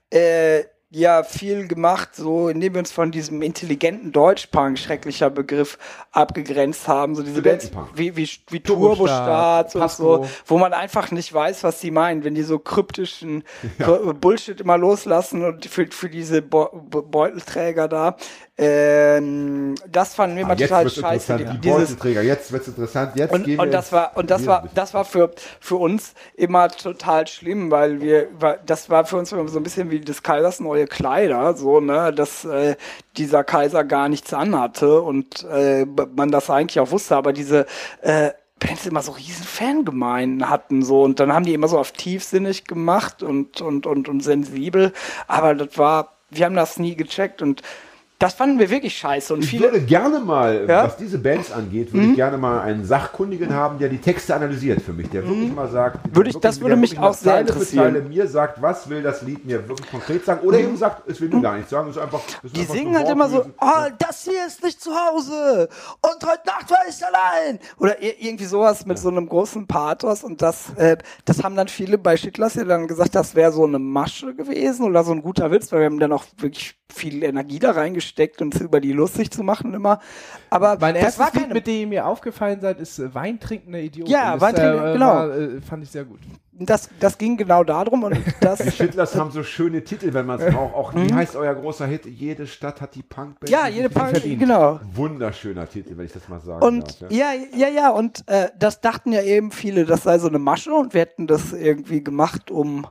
[0.09, 5.77] äh, ja viel gemacht, so indem wir uns von diesem intelligenten Deutschpunk, schrecklicher Begriff,
[6.11, 7.13] abgegrenzt haben.
[7.13, 11.65] So diese Bands wie, wie, wie Turbostart, Turbostarts und so, wo man einfach nicht weiß,
[11.65, 13.43] was die meinen, wenn die so kryptischen
[14.21, 18.15] Bullshit immer loslassen und für, für diese Be Beutelträger da.
[18.57, 19.56] Ähm,
[19.97, 21.37] das fanden wir Ah, immer jetzt total scheiße.
[21.37, 24.63] die Dieses, Beutenträger, jetzt wird's interessant, jetzt und, gehen und das war und das war
[24.75, 28.27] das war für für uns immer total schlimm, weil wir
[28.65, 32.13] das war für uns immer so ein bisschen wie des Kaisers neue Kleider, so ne,
[32.13, 32.75] dass äh,
[33.17, 37.65] dieser Kaiser gar nichts anhatte und äh, man das eigentlich auch wusste, aber diese
[38.01, 38.29] äh,
[38.59, 42.65] Bands immer so riesen Fangemeinden hatten so und dann haben die immer so auf tiefsinnig
[42.65, 44.93] gemacht und und und und sensibel,
[45.27, 47.61] aber das war wir haben das nie gecheckt und
[48.19, 50.85] das fanden wir wirklich scheiße und Ich viele würde gerne mal, Ja?
[50.85, 54.81] was diese Bands angeht, würde ich gerne mal einen Sachkundigen haben, der die Texte analysiert
[54.81, 57.93] für mich, der wirklich mal sagt, Würde ich- das würde mich auch sehr Zeile interessieren.
[57.93, 61.21] Zeile mir sagt, was will das Lied mir wirklich konkret sagen, oder eben sagt, es
[61.21, 63.45] will mir gar nichts sagen, es ist einfach, ist Die einfach singen halt immer so,
[63.61, 63.67] oh,
[63.99, 65.69] das hier ist nicht zu Hause
[66.01, 67.59] und heute Nacht war ich allein.
[67.77, 71.67] Oder ir- irgendwie sowas mit so einem großen Pathos und das, äh, das haben dann
[71.67, 75.21] viele bei Schittlers ja dann gesagt, das wäre so eine Masche gewesen oder so ein
[75.21, 77.71] guter Witz, weil wir haben dann auch wirklich viel Energie da
[78.07, 79.99] reingesteckt, uns über die lustig zu machen immer.
[80.49, 83.81] Aber Mein das erstes war Lied, keine, mit dem ihr aufgeifallen seid, ist äh, Weintrinkende
[83.81, 84.11] Idioten.
[84.11, 85.05] Ja, das, Weintrinkende, äh, genau.
[85.05, 86.19] War, äh, fand ich sehr gut.
[86.53, 88.59] das, das ging genau darum und das.
[88.59, 90.73] Die Schittlers haben so schöne Titel, wenn man es braucht.
[90.75, 92.05] Auch, wie heißt euer großer Hit?
[92.05, 93.49] Jede Stadt hat die Punkband.
[93.49, 93.53] Mhm.
[93.53, 94.79] ja, jede Punk, genau.
[94.93, 97.11] Wunderschöner Titel, wenn ich das mal sagen Und darf.
[97.11, 97.33] Ja.
[97.33, 100.73] ja, ja, ja, und äh, das dachten ja eben viele, das sei so eine Masche
[100.73, 102.87] und wir hätten das irgendwie gemacht, um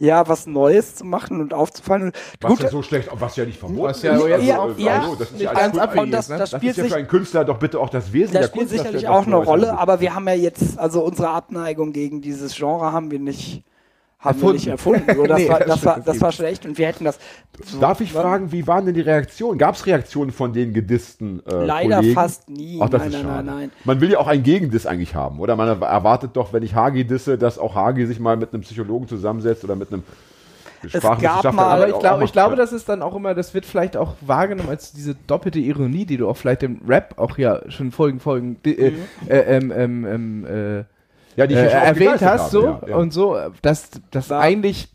[0.00, 2.06] ja was Neues zu machen und aufzufallen.
[2.06, 4.26] Und Was gut, ja so schlecht, was ja nicht verboten Was ja ist.
[4.26, 6.38] jetzt ja, Also, ja, das ist ja ganz alles abwegig und das, ne?
[6.38, 8.40] das Das spielt ist ja sich für einen Künstler doch bitte auch das Wesen Das
[8.42, 8.72] der spielt Kunst.
[8.72, 12.22] sicherlich dass auch der eine Rolle, aber wir haben ja jetzt, also unsere Abneigung gegen
[12.22, 13.62] dieses Genre haben wir nicht,
[14.20, 14.54] haben wir Erfunden.
[14.56, 15.14] nicht erfunden.
[15.16, 17.18] So, das, Nee, war, das das, war, das war schlecht und wir hätten das
[17.64, 19.58] so, Darf ich fragen, wie waren denn die Reaktionen?
[19.58, 22.14] Gab es Reaktionen von den gedissten äh, leider Kollegen?
[22.14, 22.78] fast nie.
[22.82, 23.44] Ach, das nein, ist nein, schade.
[23.46, 23.72] nein, nein.
[23.84, 25.56] Man will ja auch einen Gegendiss eigentlich haben, oder?
[25.56, 29.08] Man erwartet doch, wenn ich Hagi disse, dass auch Hagi sich mal mit einem Psychologen
[29.08, 30.02] zusammensetzt oder mit einem
[30.86, 31.52] Sprachwissenschaftler.
[31.52, 33.96] mal- Aber ich glaube, mal- ich glaube, das ist dann auch immer, das wird vielleicht
[33.96, 37.90] auch wahrgenommen als diese doppelte Ironie, die du auch vielleicht im Rap auch ja schon
[37.92, 38.92] Folgen, Folgen äh, äh,
[39.28, 40.84] ähm, ähm, ähm, äh,
[41.36, 42.96] ja, die ich äh, erwähnt hast, so ja, ja.
[42.96, 44.88] und so, dass das eigentlich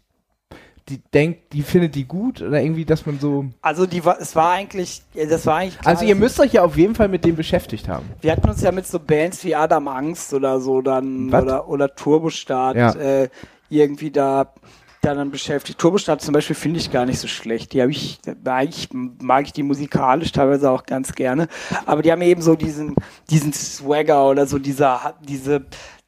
[0.89, 3.45] die denkt, die findet die gut oder irgendwie, dass man so.
[3.61, 6.63] Also die war, es war eigentlich, das war eigentlich klar, Also ihr müsst euch ja
[6.63, 8.05] auf jeden Fall mit dem beschäftigt haben.
[8.21, 11.43] Wir hatten uns ja mit so Bands wie Adam Angst oder so dann Was?
[11.43, 12.91] oder, oder Turbostart Ja.
[12.93, 13.29] äh,
[13.69, 14.53] irgendwie da,
[15.01, 15.79] da dann beschäftigt.
[15.79, 17.73] Turbostart zum Beispiel finde ich gar nicht so schlecht.
[17.73, 21.47] Die habe ich, eigentlich mag ich die musikalisch teilweise auch ganz gerne.
[21.87, 22.93] Aber die haben eben so diesen,
[23.31, 25.65] diesen Swagger oder so dieser, diese,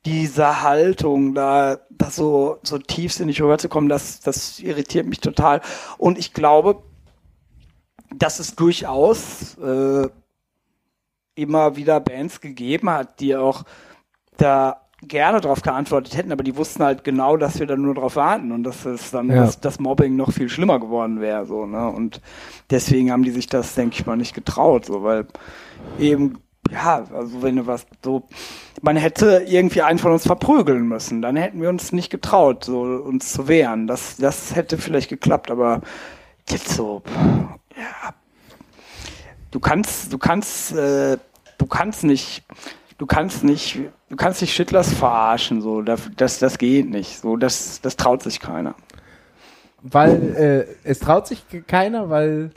[0.07, 5.59] diese Haltung, da, das so, so tiefsinnig rüberzukommen, das, das irritiert mich total.
[5.97, 6.81] Und ich glaube,
[8.15, 10.07] dass es durchaus äh,
[11.35, 13.63] immer wieder Bands gegeben hat, die auch
[14.37, 18.15] da gerne darauf geantwortet hätten, aber die wussten halt genau, dass wir dann nur darauf
[18.15, 19.43] warten und dass es dann Ja.
[19.43, 21.89] das, das Mobbing noch viel schlimmer geworden wäre, so, ne?
[21.89, 22.21] Und
[22.69, 25.27] deswegen haben die sich das, denke ich mal, nicht getraut, so, weil
[25.99, 26.39] eben,
[26.71, 28.23] ja, also wenn du was so,
[28.81, 32.81] man hätte irgendwie einen von uns verprügeln müssen, dann hätten wir uns nicht getraut, so
[32.81, 33.87] uns zu wehren.
[33.87, 35.81] Das, das hätte vielleicht geklappt, aber
[36.49, 37.03] jetzt so,
[37.75, 38.13] ja,
[39.51, 41.17] du kannst, du kannst, äh,
[41.57, 42.43] du kannst nicht,
[42.97, 47.81] du kannst nicht, du kannst nicht Schittlers verarschen, so, das, das, geht nicht, so, das,
[47.81, 48.75] das traut sich keiner.
[49.81, 52.51] Weil äh, es traut sich keiner, weil,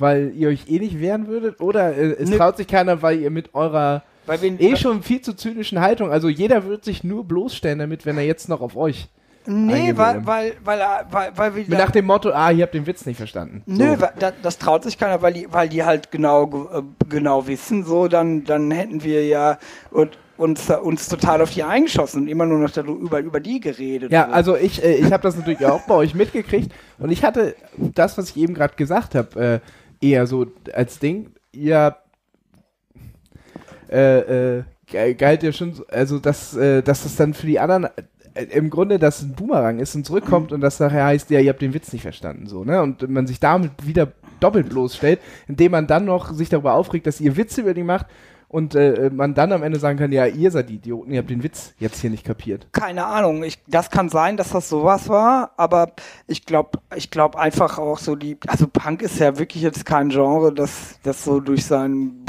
[0.00, 1.60] weil ihr euch eh nicht wehren würdet?
[1.60, 2.36] Oder äh, es Nee.
[2.38, 6.10] traut sich keiner, weil ihr mit eurer Weil wir, eh schon viel zu zynischen Haltung,
[6.10, 9.08] also jeder wird sich nur bloßstellen damit, wenn er jetzt noch auf euch.
[9.46, 13.06] nee, weil, weil, weil, weil, weil wir, Nach dem Motto, ah, ihr habt den Witz
[13.06, 13.62] nicht verstanden.
[13.66, 14.00] Nö, So.
[14.02, 17.46] wa- da, das traut sich keiner, weil die, weil die halt genau, ge- äh, genau
[17.46, 19.58] wissen, so, dann, dann hätten wir ja
[19.90, 24.12] und, uns, uns total auf die eingeschossen und immer nur noch darüber, über die geredet.
[24.12, 24.32] Ja, so.
[24.32, 28.16] also ich, äh, ich habe das natürlich auch bei euch mitgekriegt und ich hatte das,
[28.18, 29.60] was ich eben gerade gesagt habe, äh,
[30.00, 31.30] eher so als Ding.
[31.52, 31.96] Ihr
[33.90, 37.88] äh, äh, galt ja schon, so, also dass, äh, dass das dann für die anderen
[38.34, 41.50] äh, im Grunde das ein Boomerang ist und zurückkommt und das nachher heißt, ja, ihr
[41.50, 42.82] habt den Witz nicht verstanden, so, ne?
[42.82, 47.20] Und man sich damit wieder doppelt bloßstellt, indem man dann noch sich darüber aufregt, dass
[47.20, 48.06] ihr Witze über die macht
[48.50, 51.30] und äh, man dann am Ende sagen kann, ja, ihr seid die Idioten, ihr habt
[51.30, 52.66] den Witz jetzt hier nicht kapiert.
[52.72, 53.42] keine Ahnung.
[53.44, 55.92] Ich, das kann sein, dass das sowas war, aber
[56.26, 60.08] ich glaube, ich glaube einfach auch so die, also Punk ist ja wirklich jetzt kein
[60.10, 62.26] Genre, das, das so durch seinen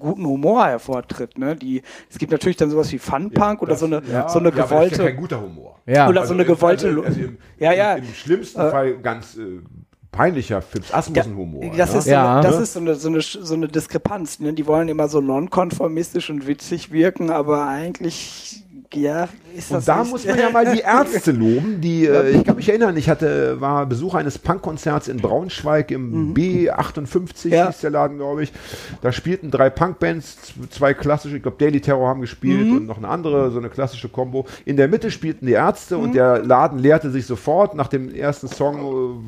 [0.00, 1.38] guten Humor hervortritt.
[1.38, 1.54] Ne?
[1.54, 4.48] Die, es gibt natürlich dann sowas wie Fun-Punk oder Das- so eine, ja, so eine
[4.50, 5.04] ja, aber das ist ja gewollte.
[5.04, 5.78] kein guter Humor.
[5.86, 6.08] Ja.
[6.08, 7.94] Oder so eine im- gewollte Also, also im, Ja, ja.
[7.94, 9.60] Im, im schlimmsten Fall ganz äh,
[10.12, 11.64] peinlicher Fips Asmussen-Humor.
[11.76, 11.98] Das, ja?
[11.98, 12.32] ist, so Ja.
[12.40, 12.62] eine, das Ne?
[12.62, 14.40] ist so eine, so eine, so eine Diskrepanz.
[14.40, 14.52] Ne?
[14.52, 18.64] Die wollen immer so nonkonformistisch und witzig wirken, aber eigentlich,
[18.94, 20.10] ja, ist das Und da nicht.
[20.10, 23.60] muss man ja mal die Ärzte loben, die, äh, ich kann mich erinnern, ich hatte,
[23.60, 27.52] war Besucher eines Punkkonzerts in Braunschweig im B58, Mhm.
[27.52, 27.66] Ja.
[27.66, 28.52] hieß der Laden, glaube ich.
[29.02, 30.36] Da spielten drei Punkbands,
[30.70, 32.76] zwei klassische, ich glaube Daily Terror haben gespielt Mhm.
[32.78, 34.46] und noch eine andere, so eine klassische Combo.
[34.64, 36.02] In der Mitte spielten die Ärzte Mhm.
[36.04, 37.74] und der Laden leerte sich sofort.
[37.74, 39.20] Nach dem ersten Song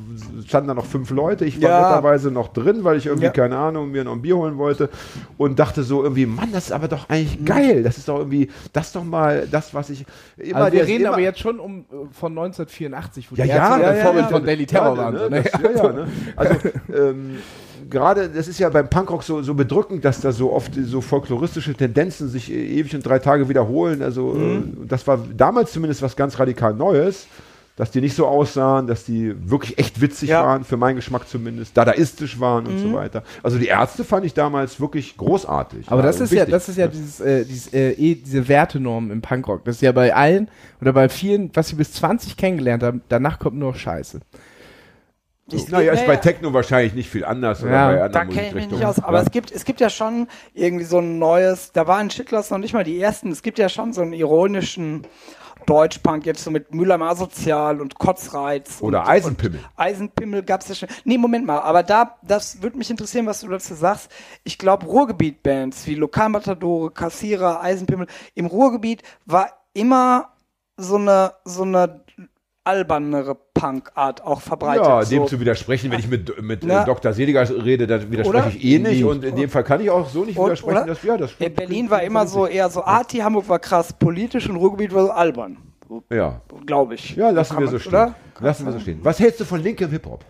[0.43, 1.45] äh, standen da noch fünf Leute.
[1.45, 1.89] Ich war Ja.
[1.91, 3.31] netterweise noch drin, weil ich irgendwie, Ja.
[3.33, 4.89] keine Ahnung, mir noch ein Bier holen wollte
[5.37, 7.83] und dachte so irgendwie, Mann, das ist aber doch eigentlich geil.
[7.83, 10.05] Das ist doch irgendwie, das ist doch mal das, was ich
[10.37, 13.79] immer Also wir reden aber jetzt schon um äh, von 1984, wo ja, die ja,
[13.79, 15.15] ja, ja, Vorbild ja, von Daily Terror waren.
[15.15, 15.43] ne, so, ne?
[15.43, 16.09] das, ja, ja, ne?
[16.37, 16.55] Also
[16.95, 17.39] ähm,
[17.89, 21.75] gerade, das ist ja beim Punkrock so, so bedrückend, dass da so oft so folkloristische
[21.75, 24.03] Tendenzen sich äh, ewig und drei Tage wiederholen.
[24.03, 27.27] Also äh, das war damals zumindest was ganz radikal Neues.
[27.81, 30.45] Dass die nicht so aussahen, dass die wirklich echt witzig Ja.
[30.45, 33.23] waren, für meinen Geschmack zumindest, dadaistisch waren und so weiter.
[33.43, 35.87] Also die Ärzte fand ich damals wirklich großartig.
[35.91, 36.53] Aber das und ist ja, wichtig.
[36.53, 39.65] das ist ja dieses, äh, dieses äh, eh, diese Wertenorm im Punkrock.
[39.65, 40.51] Das ist ja bei allen
[40.83, 44.21] oder bei vielen, was sie bis 20 kennengelernt haben, danach kommt nur noch Scheiße.
[45.53, 46.17] Ich- Naja, ist bei.
[46.17, 47.87] Techno wahrscheinlich nicht viel anders oder Ja.
[47.89, 49.05] bei Da anderen kenne ich mich nicht Musikrichtungen.
[49.05, 49.25] aus, aber Ja.
[49.25, 52.75] es gibt, es gibt ja schon irgendwie so ein neues, da waren Schittlers noch nicht
[52.75, 55.07] mal die ersten, es gibt ja schon so einen ironischen
[55.67, 58.79] Deutschpunk jetzt so mit Müller mal sozial und Kotzreiz.
[58.81, 59.61] Oder und, Eisenpimmel.
[59.61, 60.89] Und Eisenpimmel gab's ja schon.
[61.05, 64.11] Nee, Moment mal, aber da, das würde mich interessieren, was du dazu sagst.
[64.45, 70.31] Ich glaube, Ruhrgebiet-Bands wie Lokalmatadore, Kassierer, Eisenpimmel, im Ruhrgebiet war immer
[70.77, 72.05] so eine, so eine
[72.65, 74.85] albernere Punkart auch verbreitet.
[74.87, 75.27] Ja, dem so.
[75.29, 76.83] zu widersprechen, wenn ich mit, mit Na.
[76.83, 77.13] äh, Dr.
[77.13, 78.49] Seliger rede, dann widerspreche Oder?
[78.57, 79.05] ich eh nicht.
[79.05, 80.77] Und in dem Fall kann ich auch so nicht Und- widersprechen.
[80.79, 80.87] oder?
[80.87, 84.49] Dass, ja, das Äh, Berlin war immer so eher so arty, Hamburg war krass politisch
[84.49, 85.57] und Ruhrgebiet war so albern.
[85.89, 87.17] So, Ja, glaube ich.
[87.17, 87.93] ja lassen wir so stehen.
[87.93, 88.15] Oder?
[88.41, 89.01] Lassen wir so stehen.
[89.03, 90.25] Was hältst du von linkem Hip-Hop?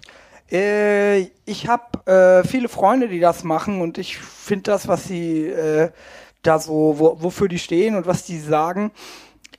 [0.50, 5.46] Äh, ich habe äh, viele Freunde, die das machen und ich finde das, was sie
[5.46, 5.90] äh,
[6.42, 8.90] da so, wo, wofür die stehen und was die sagen,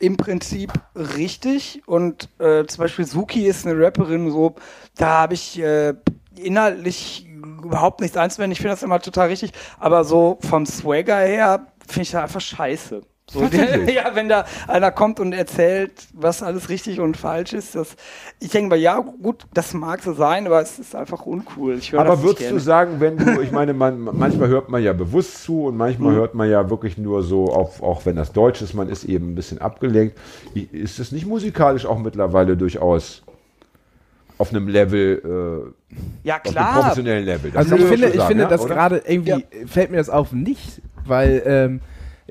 [0.02, 1.82] im Prinzip richtig.
[1.86, 4.56] Und äh, zum Beispiel Suki ist eine Rapperin, so,
[4.98, 5.94] da habe ich äh,
[6.36, 7.28] inhaltlich
[7.64, 8.54] überhaupt nichts einzuwenden.
[8.54, 12.42] Ich finde das immer total richtig, aber so vom Swagger her finde ich das einfach
[12.42, 13.02] scheiße.
[13.34, 17.96] So, ja, wenn da einer kommt und erzählt, was alles richtig und falsch ist, das,
[18.42, 21.78] ich denke mal, ja, gut, das mag so sein, aber es ist einfach uncool.
[21.78, 24.84] Ich höre das Aber würdest du sagen, wenn du, ich meine, man, manchmal hört man
[24.84, 25.78] ja bewusst zu und Mhm.
[25.78, 29.06] manchmal hört man ja wirklich nur so, auf, auch wenn das Deutsch ist, man ist
[29.06, 30.18] eben ein bisschen abgelenkt.
[30.54, 33.24] Ist es nicht musikalisch auch mittlerweile durchaus
[34.38, 35.72] auf einem Level,
[36.24, 36.82] Ja, äh, auf einem klar.
[36.82, 37.52] professionellen Level?
[37.52, 38.76] Das Also ich finde, ich sagen, finde ja, das oder?
[38.76, 41.82] gerade irgendwie fällt mir das auf nicht, weil ähm,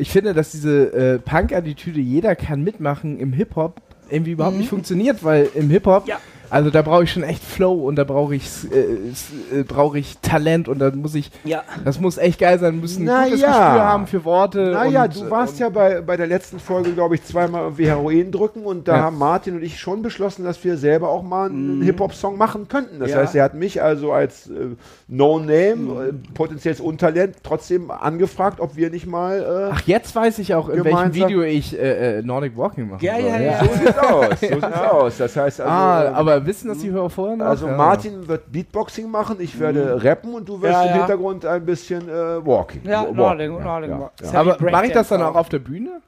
[0.00, 5.22] ich finde, dass diese äh, Punk-Attitüde, jeder kann mitmachen im Hip-Hop, irgendwie überhaupt nicht funktioniert,
[5.22, 6.08] weil im Hip-Hop, Mhm.
[6.10, 6.18] Ja.
[6.50, 9.98] Also da brauche ich schon echt Flow und da brauche ich, äh, s- äh, brauche
[9.98, 11.62] ich Talent und da muss ich, Ja.
[11.84, 13.46] das muss echt geil sein, müssen ein Na gutes ja.
[13.48, 14.70] Gespür haben für Worte.
[14.72, 18.30] Naja, du warst und, ja bei, bei der letzten Folge, glaube ich, zweimal irgendwie Heroin
[18.32, 19.02] drücken und da Ja.
[19.04, 22.98] haben Martin und ich schon beschlossen, dass wir selber auch mal einen Hip-Hop-Song machen könnten.
[23.00, 23.18] Das Ja.
[23.18, 24.74] heißt, er hat mich also als äh,
[25.08, 29.40] No-Name, äh, potenzielles Untalent, trotzdem angefragt, ob wir nicht mal.
[29.40, 33.04] Äh, Ach, jetzt weiß ich auch, in welchem Video ich äh, äh, Nordic Walking mache.
[33.04, 33.60] Ja, ja, ja.
[33.64, 34.40] so sieht's aus.
[34.40, 35.16] So sieht's aus.
[35.18, 35.70] Das heißt also.
[35.72, 36.14] ah, äh,
[36.46, 37.46] wissen das die Hörer vorher noch?
[37.46, 37.76] also Ja.
[37.76, 40.94] Martin wird Beatboxing machen, ich werde rappen und du wirst Ja, im ja.
[40.98, 42.82] Hintergrund ein bisschen äh, Walking.
[42.84, 44.38] Ja, Walk- Nordic, ja, Nordic ja, ja.
[44.40, 46.00] Aber mache ich das dann auch auf der Bühne?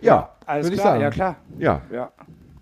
[0.00, 1.02] ja, Alles Würde ich klar, sagen.
[1.02, 1.36] ja klar.
[1.58, 1.80] ja.
[1.92, 2.10] Ja.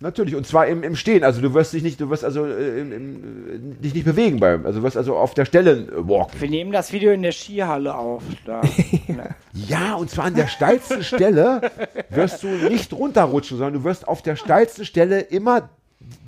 [0.03, 1.23] Natürlich, und zwar im, im Stehen.
[1.25, 4.40] Also du wirst dich nicht, du wirst also äh, im, im, äh, dich nicht bewegen
[4.40, 6.40] beim, also du wirst also auf der Stelle äh, walken.
[6.40, 8.23] Wir nehmen das Video in der Skihalle auf.
[8.46, 8.62] Da.
[9.53, 11.61] Ja, und zwar an der steilsten Stelle
[12.09, 15.68] wirst du nicht runterrutschen, sondern du wirst auf der steilsten Stelle immer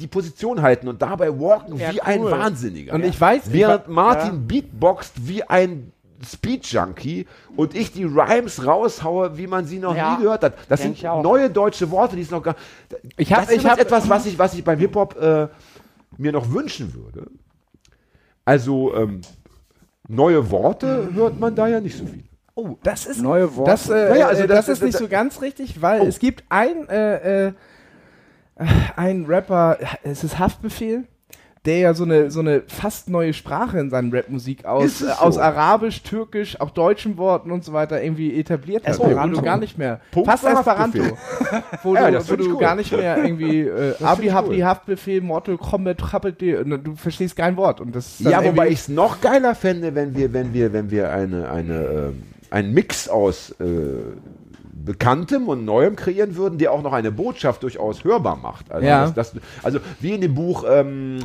[0.00, 2.30] die Position halten und dabei walken Ja, wie ein cool.
[2.30, 2.94] Wahnsinniger.
[2.94, 5.92] Und ich weiß, ich Während wa- Martin beatboxt wie ein
[6.24, 10.54] Speed-Junkie und ich die Rhymes raushaue, wie man sie noch Ja, nie gehört hat.
[10.68, 12.54] Das sind ich neue deutsche Worte, die es noch gar.
[13.16, 15.48] Ich hab- das ist ich hab- etwas, was ich, was ich beim Hip-Hop äh,
[16.18, 17.26] mir noch wünschen würde.
[18.44, 19.20] Also, ähm,
[20.08, 22.24] neue Worte hört man da ja nicht so viel.
[22.54, 23.70] Oh, das ist Neue Worte.
[23.70, 26.02] Das, äh, Naja, also äh, das- das, ist das- nicht das- so ganz richtig, weil
[26.02, 26.06] Oh.
[26.06, 27.52] es gibt ein, äh, äh,
[28.96, 31.04] ein Rapper, es ist Haftbefehl,
[31.64, 35.36] der ja so eine, so eine fast neue Sprache in seinen Rapmusik aus, äh, aus
[35.36, 35.40] so?
[35.40, 38.94] Arabisch, Türkisch, auch deutschen Worten und so weiter irgendwie etabliert hat.
[38.94, 39.36] Esperanto.
[39.36, 40.98] Wo du gar nicht mehr, Punkt fast Esperanto,
[41.84, 42.58] wo Ja, du, das wo du cool.
[42.58, 44.64] gar nicht mehr irgendwie äh, Abi, ich Habli, cool.
[44.64, 47.80] Haftbefehl, Mortal Kombat, Rappete, und du verstehst kein Wort.
[47.80, 51.12] Und das Ja, wobei ich es noch geiler fände, wenn wir, wenn wir, wenn wir
[51.12, 53.64] eine, eine, ähm, einen Mix aus äh,
[54.85, 58.71] Bekanntem und Neuem kreieren würden, der auch noch eine Botschaft durchaus hörbar macht.
[58.71, 59.11] Also, Ja.
[59.11, 61.21] das, das, also wie in dem Buch ähm,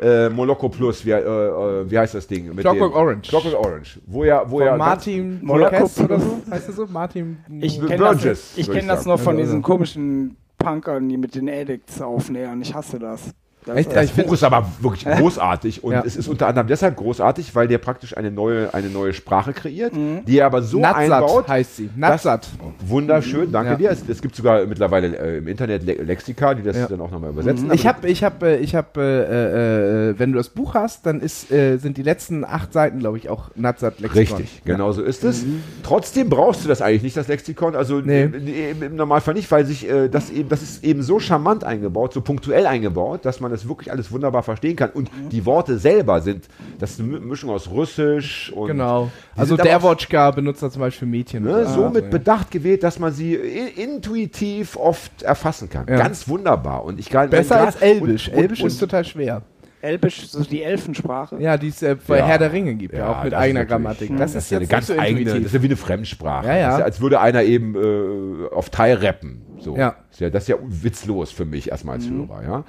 [0.00, 2.54] äh, Moloko Plus, wie, äh, äh, wie heißt das Ding?
[2.56, 3.28] Clockwork Orange.
[3.28, 4.00] Clockwork Orange.
[4.06, 6.86] Wo ja, wo von ja Martin Moloko Marquez oder so, heißt das so?
[6.86, 10.36] Martin Ich kenne das, Burgess, ich würde kenn ich das nur von Ja, diesen komischen
[10.58, 12.60] Punkern, die mit den Addicts aufnähern.
[12.60, 13.32] Ich hasse das.
[13.66, 13.94] Das Echt?
[13.94, 16.02] Das ich Buch ist aber wirklich großartig und Ja.
[16.06, 19.92] es ist unter anderem deshalb großartig, weil der praktisch eine neue, eine neue Sprache kreiert,
[19.94, 21.48] die er aber so Natsat einbaut.
[21.48, 21.90] heißt sie.
[21.96, 22.48] Natsat.
[22.86, 23.76] Wunderschön, danke Ja.
[23.76, 23.90] dir.
[23.90, 26.86] Es, es gibt sogar mittlerweile äh, im Internet Le Lexika, die das Ja.
[26.86, 27.70] dann auch nochmal übersetzen.
[27.72, 31.04] Ich Aber habe, ich habe, äh, ich habe, äh, äh, wenn du das Buch hast,
[31.06, 34.38] dann ist, äh, sind die letzten acht Seiten, glaube ich, auch Natsat Lexikon.
[34.38, 35.44] Richtig, genau so ist es.
[35.82, 37.74] Trotzdem brauchst du das eigentlich nicht, das Lexikon.
[37.74, 38.22] Also Nee.
[38.24, 42.12] im, im, Normalfall nicht, weil sich äh, das eben, das ist eben so charmant eingebaut,
[42.12, 44.90] so punktuell eingebaut, dass man das wirklich alles wunderbar verstehen kann.
[44.90, 46.46] Und die Worte selber sind,
[46.78, 49.10] das ist eine Mi- Mischung aus Russisch und Genau.
[49.34, 51.44] Also der Wotschka benutzt er zum Beispiel Mädchen.
[51.44, 52.10] Ne, Ah, so mit ja.
[52.10, 55.86] Bedacht gewählt, dass man sie intuitiv oft erfassen kann.
[55.88, 55.96] Ja.
[55.96, 56.84] Ganz wunderbar.
[56.84, 58.28] Und ich kann Besser als Elbisch.
[58.28, 59.42] Und, Elbisch und, ist total schwer.
[59.86, 61.40] Elbisch, so die Elfensprache.
[61.40, 62.26] Ja, die es äh, bei Ja.
[62.26, 64.10] Herr der Ringe gibt, ja, Ja, auch mit das ist eigener Grammatik.
[64.10, 64.16] Mhm.
[64.18, 66.46] Das, Das ist ja eine ganz so eigene, das ist ja wie eine Fremdsprache.
[66.48, 66.66] Ja, ja.
[66.66, 69.42] Das ist ja, als würde einer eben äh, auf Thai rappen.
[69.58, 69.74] So.
[69.76, 69.96] Ja.
[70.10, 72.42] Das, ist ja, das ist ja witzlos für mich erstmal als Hörer.
[72.42, 72.64] Ja?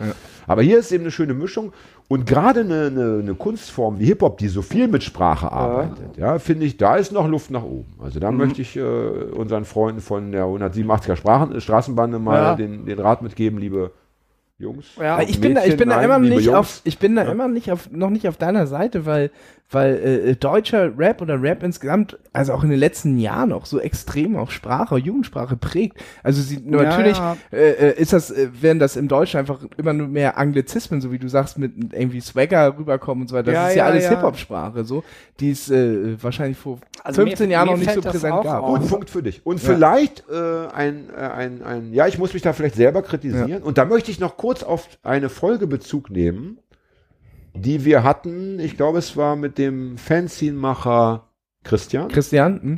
[0.48, 1.74] Aber hier ist eben eine schöne Mischung.
[2.08, 6.40] Und gerade eine, eine, eine Kunstform wie Hip-Hop, die so viel mit Sprache arbeitet, ja,
[6.40, 7.94] finde ich, da ist noch Luft nach oben.
[8.02, 12.56] Also da möchte ich äh, unseren Freunden von der 187er Sprachen, Straßenbande mal Ja.
[12.56, 13.92] den, den Rat mitgeben, liebe
[14.60, 14.86] Jungs.
[15.00, 15.22] Ja.
[15.22, 16.58] Ich bin da, ich bin da nein, immer liebe nicht Jungs.
[16.58, 19.30] auf, ich bin da immer nicht auf, noch nicht auf deiner Seite, weil,
[19.70, 19.96] weil
[20.30, 24.36] äh, deutscher Rap oder Rap insgesamt, also auch in den letzten Jahren noch so extrem
[24.36, 26.00] auf Sprache, Jugendsprache prägt.
[26.24, 27.38] Also sie, Ja, natürlich ja.
[27.52, 31.12] Äh, äh, ist das, äh, werden das im Deutschen einfach immer nur mehr Anglizismen, so
[31.12, 33.52] wie du sagst, mit irgendwie Swagger rüberkommen und so weiter.
[33.52, 34.10] Das Ja, ist ja, ja, alles ja.
[34.10, 35.04] Hip-Hop-Sprache, so,
[35.40, 38.44] die es äh, wahrscheinlich vor Also 15 mir- Jahren mir noch nicht so präsent auch
[38.44, 38.64] gab.
[38.64, 38.80] auf.
[38.80, 39.46] Gut, Punkt für dich.
[39.46, 43.62] Und vielleicht äh, ein, äh, ein, ein, ja, ich muss mich da vielleicht selber kritisieren.
[43.62, 46.60] Und da möchte ich noch kurz auf eine Folge Bezug nehmen,
[47.54, 48.62] die wir hatten.
[48.62, 51.28] Ich glaube, es war mit dem Fanzine-Macher
[51.66, 52.08] Christian.
[52.08, 52.62] Christian?
[52.62, 52.78] Hm?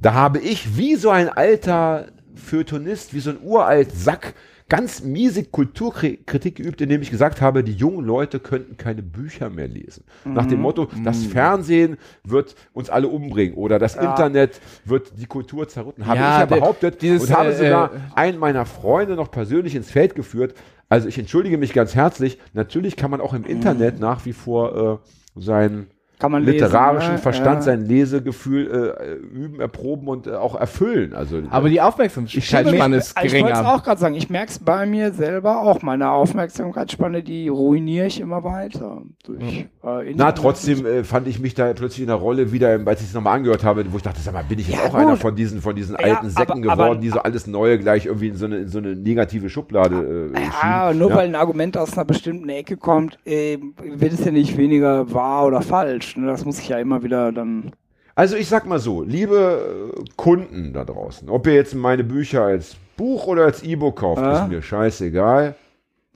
[0.00, 4.32] Da habe ich wie so ein alter Feuilletonist, wie so ein uralt Sack,
[4.72, 9.68] ganz miese Kulturkritik geübt, indem ich gesagt habe, die jungen Leute könnten keine Bücher mehr
[9.68, 10.04] lesen.
[10.24, 15.68] Nach dem Motto, das Fernsehen wird uns alle umbringen oder das Internet wird die Kultur
[15.68, 16.06] zerrütten.
[16.06, 19.30] Habe Ja, ich ja behauptet dieses, und habe äh, sogar äh, einen meiner Freunde noch
[19.30, 20.54] persönlich ins Feld geführt.
[20.92, 22.38] Also ich entschuldige mich ganz herzlich.
[22.52, 25.00] Natürlich kann man auch im Internet nach wie vor
[25.36, 25.86] äh, sein
[26.18, 27.18] Kann man lesen, literarischen ne?
[27.18, 27.62] Verstand, Ja.
[27.62, 31.14] sein Lesegefühl äh, üben, erproben und äh, auch erfüllen.
[31.14, 33.74] Also, Aber die Aufmerksamkeitsspanne ist Ich wollte es geringer.
[33.74, 35.80] auch gerade sagen, ich merke es bei mir selber auch.
[35.80, 39.00] Meine Aufmerksamkeitsspanne, die ruiniere ich immer weiter.
[39.24, 43.00] Durch, äh, na, trotzdem äh, fand ich mich da plötzlich in der Rolle wieder, als
[43.00, 44.94] ich es nochmal angehört habe, wo ich dachte, sag mal, bin ich jetzt Ja, auch
[44.94, 45.20] einer gut.
[45.20, 48.06] von diesen, von diesen Ja, alten Säcken aber- aber- geworden, die so alles Neue gleich
[48.06, 50.98] irgendwie in so eine, in so eine negative Schublade äh, Ja, schieben?
[51.00, 51.16] nur Ja.
[51.16, 55.46] weil ein Argument aus einer bestimmten Ecke kommt, äh, wird es ja nicht weniger wahr
[55.46, 56.16] oder falsch.
[56.16, 56.26] Ne?
[56.28, 57.72] Das muss ich ja immer wieder dann.
[58.14, 62.42] Also ich sag mal so, liebe äh, Kunden da draußen, ob ihr jetzt meine Bücher
[62.42, 64.42] als Buch oder als E-Book kauft, Ja.
[64.44, 65.54] ist mir scheißegal.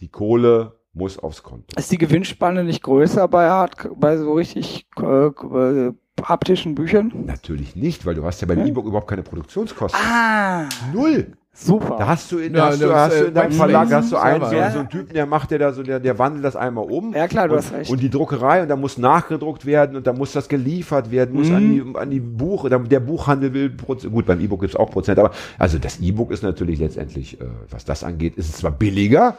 [0.00, 1.64] Die Kohle muss aufs Konto.
[1.78, 7.12] Ist die Gewinnspanne nicht größer bei, Hard, bei so richtig äh, äh, haptischen Büchern?
[7.26, 10.00] Natürlich nicht, weil du hast ja beim E-Book überhaupt keine Produktionskosten.
[10.02, 11.32] Ah, Null.
[11.52, 11.96] super.
[11.98, 14.10] Da hast du in, Ja, hast du, das, hast du äh, in deinem Verlag hast
[14.12, 14.70] du einen, selber, so, ja.
[14.70, 17.12] so einen Typen, der macht der da so, der, der wandelt das einmal um.
[17.14, 17.90] Ja, klar, du und, hast recht.
[17.90, 21.50] Und die Druckerei und da muss nachgedruckt werden und da muss das geliefert werden, muss
[21.50, 21.92] an Mhm.
[21.92, 25.18] die, an die Buch, der der Buchhandel will, gut, beim E-Book gibt es auch Prozent,
[25.18, 29.36] aber also das E-Book ist natürlich letztendlich, äh, was das angeht, ist es zwar billiger,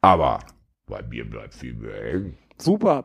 [0.00, 0.38] aber
[0.86, 2.38] bei mir bleibt viel mehr hängen.
[2.58, 3.04] super.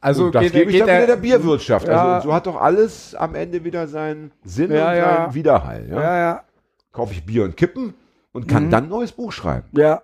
[0.00, 1.88] Also und das geht, gebe ich dann wieder der der, Bierwirtschaft.
[1.88, 2.16] Ja.
[2.16, 5.16] Also so hat doch alles am Ende wieder seinen Sinn Ja, und ja.
[5.16, 5.86] seinen Widerhall.
[5.88, 6.44] Ja?
[6.92, 7.94] Kaufe ich Bier und Kippen
[8.32, 8.70] und kann Mhm.
[8.70, 9.66] dann ein neues Buch schreiben.
[9.72, 10.02] Ja.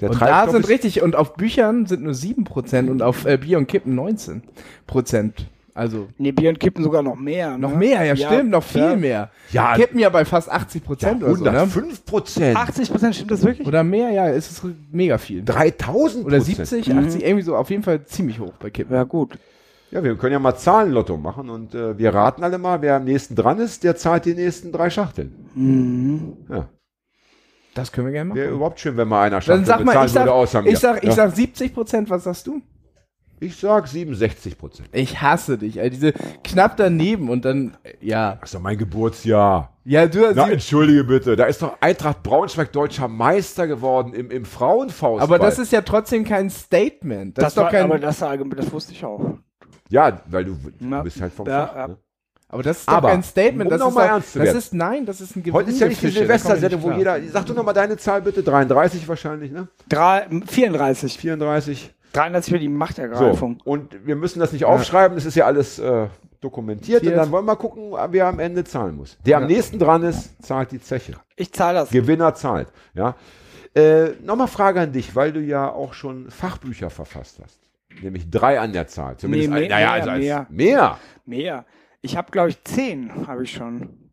[0.00, 3.36] Der und da sind ist- richtig, und auf Büchern sind nur 7% und auf äh,
[3.38, 5.46] Bier und Kippen 19%.
[5.76, 7.58] Also Nee, Bier und Kippen sogar noch mehr.
[7.58, 7.76] noch ne?
[7.76, 8.96] mehr, ja, stimmt, noch viel ja.
[8.96, 9.30] mehr.
[9.52, 9.74] Ja.
[9.76, 11.50] Kippen ja bei fast 80% Ja, oder so, ne?
[11.50, 12.56] 105 Prozent.
[12.56, 13.68] 80 Prozent stimmt das wirklich?
[13.68, 15.44] Oder mehr, ja, es ist mega viel.
[15.44, 16.66] 3000 Oder Prozent.
[16.66, 18.94] 70, 80, irgendwie so, auf jeden Fall ziemlich hoch bei Kippen.
[18.94, 19.38] Ja, gut.
[19.90, 23.04] Ja, wir können ja mal Zahlenlotto machen und äh, wir raten alle mal, wer am
[23.04, 25.32] nächsten dran ist, der zahlt die nächsten drei Schachteln.
[25.54, 26.36] Mhm.
[26.48, 26.68] Ja.
[27.74, 28.38] Das können wir gerne machen.
[28.38, 30.62] Wäre überhaupt schön, wenn mal einer Schachtel Dann sag mal, bezahlen ich sag, würde außer
[30.62, 30.70] mir.
[30.70, 31.14] ich sag, ich ja.
[31.14, 32.62] sag 70%, was sagst du?
[33.40, 34.88] Ich sag 67 Prozent.
[34.92, 36.12] Ich hasse dich, ey, diese
[36.44, 38.36] knapp daneben und dann, äh, ja.
[38.40, 39.72] Das ist doch mein Geburtsjahr.
[39.84, 44.30] Ja, du, Na, sie, entschuldige bitte, da ist doch Eintracht Braunschweig deutscher Meister geworden im,
[44.30, 45.22] im Frauenfaustball.
[45.22, 47.38] aber das ist ja trotzdem kein Statement.
[47.38, 49.38] Das, Das, ist doch war, kein, aber das, das wusste ich auch.
[49.88, 51.02] Ja, weil du, du Ja.
[51.02, 51.88] bist halt vom Ja, Fach.
[51.88, 51.96] Ne?
[52.48, 53.64] aber das ist doch Aber, kein Statement.
[53.66, 55.70] um das noch ist mal doch, ernst zu das ist, nein, das ist ein Heute
[55.70, 57.18] ist ja nicht die da Silvestersendung, wo jeder.
[57.32, 58.42] Sag du noch mal deine Zahl bitte.
[58.42, 59.68] 33 wahrscheinlich, ne?
[59.88, 61.18] Drei, 34.
[61.18, 61.94] 34.
[62.16, 62.70] 33 für die So.
[62.72, 63.58] Machtergreifung.
[63.64, 66.08] Und wir müssen das nicht aufschreiben, das ist ja alles äh,
[66.40, 67.02] dokumentiert.
[67.02, 67.16] Und Vier.
[67.16, 69.18] dann wollen wir mal gucken, wer am Ende zahlen muss.
[69.24, 71.14] Der am nächsten dran ist, zahlt die Zeche.
[71.36, 71.90] Ich zahle das.
[71.90, 72.68] Gewinner zahlt.
[72.94, 73.14] Ja.
[73.74, 77.58] Äh, Nochmal Frage an dich, weil du ja auch schon Fachbücher verfasst hast.
[78.02, 79.16] Nämlich drei an der Zahl.
[79.16, 80.46] Zumindest Nee, mehr, naja, mehr, also als mehr.
[80.50, 80.98] mehr.
[81.24, 81.64] Mehr.
[82.02, 84.10] Ich habe, glaube ich, 10 habe ich schon.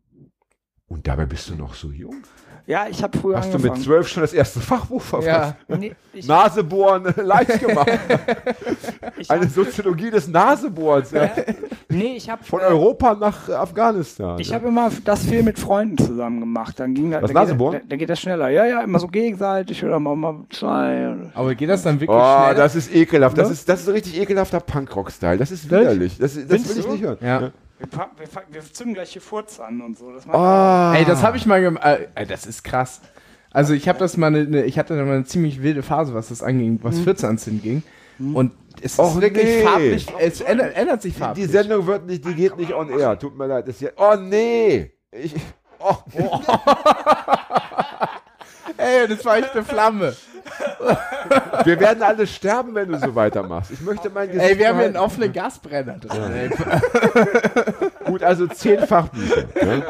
[0.86, 2.16] Und dabei bist du noch so jung.
[2.66, 3.74] Ja, ich habe früher Hast du angefangen.
[3.78, 5.54] mit zwölf schon das erste Fachbuch verfasst?
[5.68, 5.76] Ja.
[5.76, 5.94] Nee,
[6.26, 7.90] Nasebohren leicht gemacht.
[9.28, 11.10] Eine Soziologie des Nasebohrens.
[11.10, 11.30] Ja.
[11.90, 14.38] nee, ich habe Von Europa nach äh, Afghanistan.
[14.38, 14.54] Ich ja.
[14.54, 16.80] habe immer das viel mit Freunden zusammen gemacht.
[16.80, 17.80] Dann ging das, geht, Nasebohren?
[17.80, 18.48] dann, dann geht das schneller.
[18.48, 21.16] Ja, ja, immer so gegenseitig oder mal, mal zwei.
[21.34, 22.54] Aber geht das dann wirklich Oh, schnell?
[22.54, 23.36] das ist ekelhaft.
[23.36, 23.52] Das Ne?
[23.54, 25.36] ist, das ist ein richtig ekelhafter Punkrock-Style.
[25.36, 26.16] Das ist widerlich.
[26.18, 26.92] Das, das will ich du?
[26.92, 27.18] nicht hören.
[27.20, 27.50] Ja.
[27.78, 30.12] Wir, wir, wir zünden gleich hier Furz an und so.
[30.12, 30.96] Das Oh.
[30.96, 31.84] Ey, das habe ich mal gemacht.
[32.14, 33.00] Äh, das ist krass.
[33.50, 36.28] Also ich habe das mal, eine, ich hatte da mal eine ziemlich wilde Phase, was
[36.28, 37.82] das anging, was 14 ging.
[38.18, 39.62] Und es ist Och, wirklich nee.
[39.62, 41.48] farblich, es ändert, ändert sich Die farblich.
[41.48, 43.18] Sendung wird nicht, die geht nicht on air.
[43.18, 43.68] Tut mir leid.
[43.68, 44.92] Das hier, oh nee.
[45.12, 45.34] Ich,
[45.78, 45.96] oh,
[48.76, 50.14] Ey, das war echt eine Flamme.
[51.64, 53.70] wir werden alle sterben, wenn du so weitermachst.
[53.70, 56.50] Ich möchte mein Gesicht Ey, wir haben hier einen offenen Gasbrenner drin.
[58.04, 59.44] Gut, also zehn Fachbücher.
[59.54, 59.82] Ne?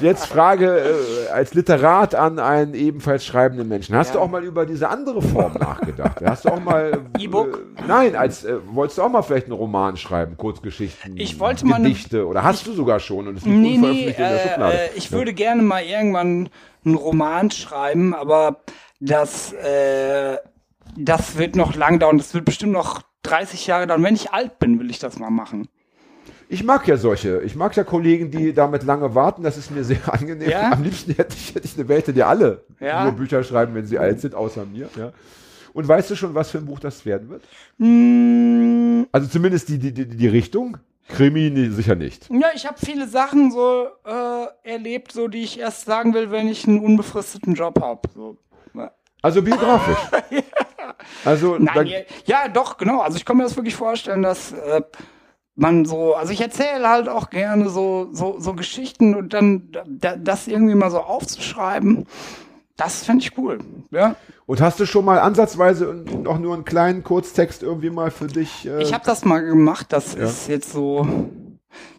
[0.00, 3.96] Jetzt Frage äh, als Literat an einen ebenfalls schreibenden Menschen.
[3.96, 6.20] Hast du auch mal über diese andere Form nachgedacht?
[6.24, 7.60] Hast du auch mal E-Book?
[7.78, 11.66] Äh, nein, als äh, wolltest du auch mal vielleicht einen Roman schreiben, Kurzgeschichten, Ich wollte
[11.66, 14.38] mal eine- Gedichte oder hast du sogar schon und es liegt Nee, nee, in der
[14.38, 14.74] Schublade.
[14.74, 16.48] äh, äh, ich würde gerne mal irgendwann
[16.84, 18.60] einen Roman schreiben, aber
[19.00, 20.36] das, äh,
[20.96, 22.18] das wird noch lang dauern.
[22.18, 24.02] Das wird bestimmt noch 30 Jahre dauern.
[24.02, 25.68] Wenn ich alt bin, will ich das mal machen.
[26.48, 27.42] Ich mag ja solche.
[27.42, 29.42] Ich mag ja Kollegen, die damit lange warten.
[29.44, 30.50] Das ist mir sehr angenehm.
[30.50, 30.72] Ja?
[30.72, 33.04] Am liebsten hätte ich, hätte ich eine Welt, in der alle Ja?
[33.04, 34.88] nur Bücher schreiben, wenn sie alt sind, außer mir.
[34.96, 35.12] Ja.
[35.72, 37.44] Und weißt du schon, was für ein Buch das werden wird?
[37.78, 40.78] Mm, Also zumindest die, die, die, die Richtung.
[41.10, 42.28] Krimi sicher nicht.
[42.30, 46.48] ja, ich habe viele Sachen so äh, erlebt, so die ich erst sagen will, wenn
[46.48, 48.02] ich einen unbefristeten Job habe.
[48.14, 48.36] So.
[49.22, 49.98] Also biografisch.
[51.24, 53.00] Also Nein, dann, ja, ja, doch, genau.
[53.00, 54.82] Also ich kann mir das wirklich vorstellen, dass äh,
[55.54, 60.16] man so, also ich erzähle halt auch gerne so, so, so Geschichten und dann da,
[60.16, 62.06] das irgendwie mal so aufzuschreiben,
[62.80, 63.58] das fände ich cool.
[63.90, 64.16] Ja.
[64.46, 65.84] und hast du schon mal ansatzweise
[66.22, 68.66] noch nur einen kleinen Kurztext irgendwie mal für dich?
[68.66, 71.06] Äh, Ich habe das mal gemacht, das ist jetzt so,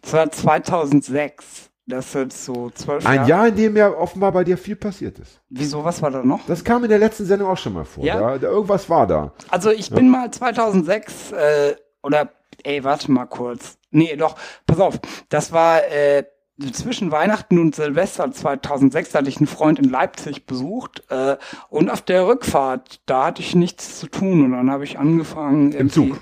[0.02, 1.70] das war 2006.
[1.86, 3.28] Das ist jetzt so zwölf ein Jahre.
[3.28, 5.40] Jahr, in dem ja offenbar bei dir viel passiert ist.
[5.50, 6.40] Wieso, was war da noch?
[6.46, 8.04] Das kam in der letzten Sendung auch schon mal vor.
[8.04, 8.20] Ja?
[8.20, 8.38] Ja?
[8.38, 9.32] Da, irgendwas war da.
[9.50, 11.74] Also ich bin mal 2006 äh,
[12.04, 12.30] oder
[12.62, 13.76] ey, warte mal kurz.
[13.90, 15.00] Nee, doch, pass auf.
[15.28, 16.24] Das war äh,
[16.70, 21.36] zwischen Weihnachten und Silvester 2006 hatte ich einen Freund in Leipzig besucht äh,
[21.68, 25.72] und auf der Rückfahrt, da hatte ich nichts zu tun und dann habe ich angefangen
[25.72, 26.20] Im Zug?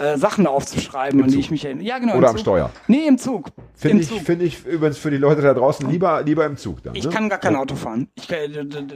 [0.00, 1.40] Äh, Sachen aufzuschreiben, an die Zug?
[1.40, 1.84] ich mich erinnere.
[1.84, 2.12] Ja, genau.
[2.16, 2.40] Oder im am Zug.
[2.40, 2.70] Steuer?
[2.86, 3.48] Nee, im Zug.
[3.48, 4.20] Im Finde ich, Zug.
[4.22, 6.94] finde ich übrigens für die Leute da draußen lieber, lieber im Zug dann.
[6.94, 7.10] Ich ne?
[7.10, 8.08] kann gar kein Auto fahren.
[8.14, 8.48] Ich, äh,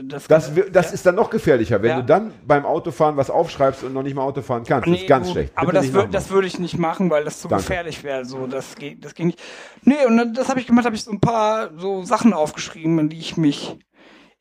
[0.03, 1.95] das, Das, das ist dann noch gefährlicher, wenn Ja.
[1.97, 4.87] du dann beim Autofahren was aufschreibst und noch nicht mal Auto fahren kannst.
[4.87, 5.51] das ist ganz gut, schlecht.
[5.55, 7.63] Aber Bitte das, nicht wür das würde ich nicht machen, weil das zu Danke.
[7.63, 8.25] gefährlich wäre.
[8.25, 9.39] So, das geht, das ging nicht.
[9.83, 13.09] Nee, und das habe ich gemacht, habe ich so ein paar so Sachen aufgeschrieben, an
[13.09, 13.77] die ich mich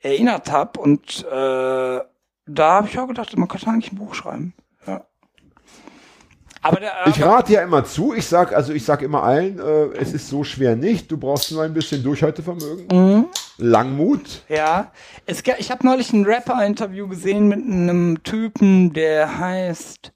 [0.01, 0.81] erinnert habe.
[0.81, 2.01] Und äh,
[2.47, 4.55] da habe ich auch gedacht, man könnte eigentlich ein Buch schreiben.
[6.65, 8.15] Aber der, Ich rate ja immer zu.
[8.15, 11.11] Ich sag, also ich sag immer allen, äh, es ist so schwer nicht.
[11.13, 13.27] Du brauchst nur ein bisschen Durchhaltevermögen, Mhm.
[13.59, 14.43] Langmut.
[14.49, 14.91] Ja,
[15.27, 20.13] es, ich habe neulich ein Rapper-Interview gesehen mit einem Typen, der heißt,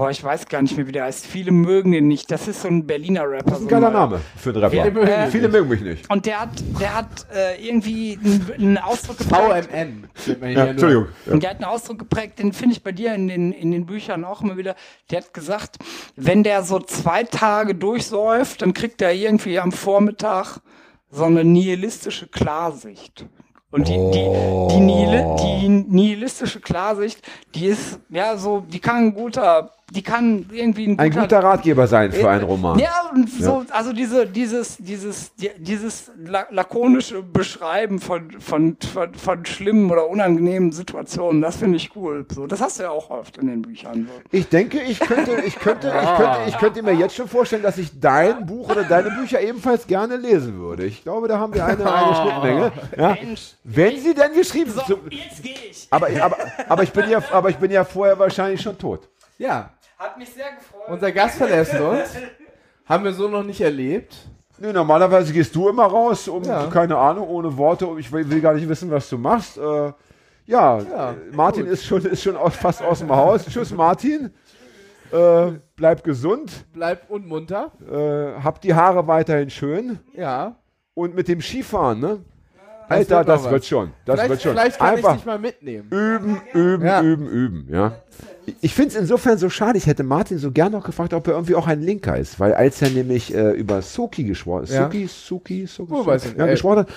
[0.00, 1.26] boah, ich weiß gar nicht mehr, wie der heißt.
[1.26, 2.30] Viele mögen den nicht.
[2.30, 3.50] Das ist so ein Berliner Rapper.
[3.50, 4.70] Das ist ein geiler Name für einen Rapper.
[4.70, 6.10] Viele mögen Viele, mögen mich nicht.
[6.10, 6.48] Und der hat,
[6.80, 9.68] der hat äh, irgendwie einen, einen Ausdruck geprägt.
[9.70, 10.08] VMN.
[10.52, 10.64] Ja.
[10.64, 11.08] Entschuldigung.
[11.26, 11.32] Ja.
[11.34, 13.84] Und der hat einen Ausdruck geprägt, den finde ich bei dir in den, in den
[13.84, 14.74] Büchern auch immer wieder.
[15.10, 15.76] Der hat gesagt,
[16.16, 20.60] wenn der so zwei Tage durchsäuft, dann kriegt er irgendwie am Vormittag
[21.10, 23.26] so eine nihilistische Klarsicht.
[23.72, 27.22] Und die, die, die, Nihil die nihilistische Klarsicht,
[27.54, 31.38] die ist, ja, so, die kann ein guter, die kann irgendwie ein guter, Ein guter
[31.42, 32.78] Ratgeber sein für einen Roman.
[32.78, 39.14] ja, und so, also diese, dieses, dieses, die- dieses la lakonische Beschreiben von, von, von,
[39.14, 42.24] von schlimmen oder unangenehmen Situationen, das finde ich cool.
[42.32, 44.06] So, das hast du ja auch oft in den Büchern.
[44.08, 44.20] So.
[44.30, 47.76] Ich denke, ich könnte, ich könnte, ich könnte, ich könnte mir jetzt schon vorstellen, dass
[47.78, 50.84] ich dein Buch oder deine Bücher ebenfalls gerne lesen würde.
[50.84, 52.72] Ich glaube, da haben wir eine, eine Schnittmenge.
[52.96, 53.16] Ja.
[53.20, 53.54] Mensch.
[53.64, 55.12] Wenn sie denn geschrieben So, sind.
[55.12, 55.88] jetzt gehe ich.
[55.90, 56.36] Aber, aber,
[56.68, 59.08] aber, ich bin ja, aber ich bin ja vorher wahrscheinlich schon tot.
[59.38, 59.70] Ja,
[60.00, 60.88] Hat mich sehr gefreut.
[60.88, 62.08] unser Gast verlässt uns.
[62.86, 64.16] Haben wir so noch nicht erlebt.
[64.58, 66.66] Nö, normalerweise gehst du immer raus, um, Ja.
[66.68, 67.86] keine Ahnung, ohne Worte.
[67.98, 69.58] Ich will, will gar nicht wissen, was du machst.
[69.58, 69.92] Äh,
[70.46, 73.44] ja, Ja, Martin ist schon, ist schon aus, fast aus dem Haus.
[73.44, 74.32] Tschüss, Martin.
[75.12, 76.50] Äh, bleib gesund.
[76.72, 77.70] Bleibt unmunter.
[77.90, 79.98] Äh, hab die Haare weiterhin schön.
[80.14, 80.56] Ja.
[80.94, 82.24] Und mit dem Skifahren, ne?
[82.88, 83.50] Das Alter, wird das was.
[83.52, 83.92] wird schon.
[84.04, 84.52] Das Vielleicht, wird schon.
[84.52, 85.88] vielleicht kann ich Einfach dich mal mitnehmen.
[85.90, 87.00] üben, üben, Ja.
[87.02, 87.92] üben, üben, ja.
[88.60, 91.34] Ich finde es insofern so schade, ich hätte Martin so gern noch gefragt, ob er
[91.34, 94.84] irgendwie auch ein Linker ist, weil als er nämlich äh, über Soki gesprochen Ja.
[94.84, 96.88] Suki, Suki, Suki, Oh, ich ja, gesprochen hat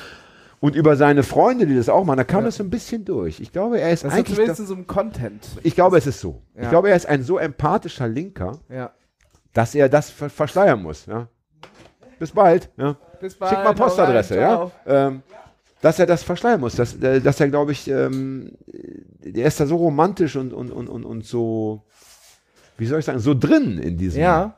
[0.59, 3.39] und über seine Freunde, die das auch machen, da kam das so ein bisschen durch.
[3.41, 5.45] Ich glaube, er ist Das ist eigentlich, zumindest das, so ein Content.
[5.63, 6.41] ich glaube, es ist so.
[6.55, 6.69] Ich Ja.
[6.69, 8.91] glaube, er ist ein so empathischer Linker, Ja.
[9.53, 11.27] dass er das ver verschleiern muss, ja.
[12.19, 12.95] Bis bald, ja.
[13.19, 14.71] Bis Schick mal rein, Postadresse, ja.
[14.85, 15.21] Ähm,
[15.83, 18.53] dass er das verschleiern muss, dass, äh, dass er, glaube ich, ähm,
[19.23, 21.83] der ist da so romantisch und, und, und, und, und so,
[22.77, 24.55] wie soll ich sagen, so drin in diesem, Ja.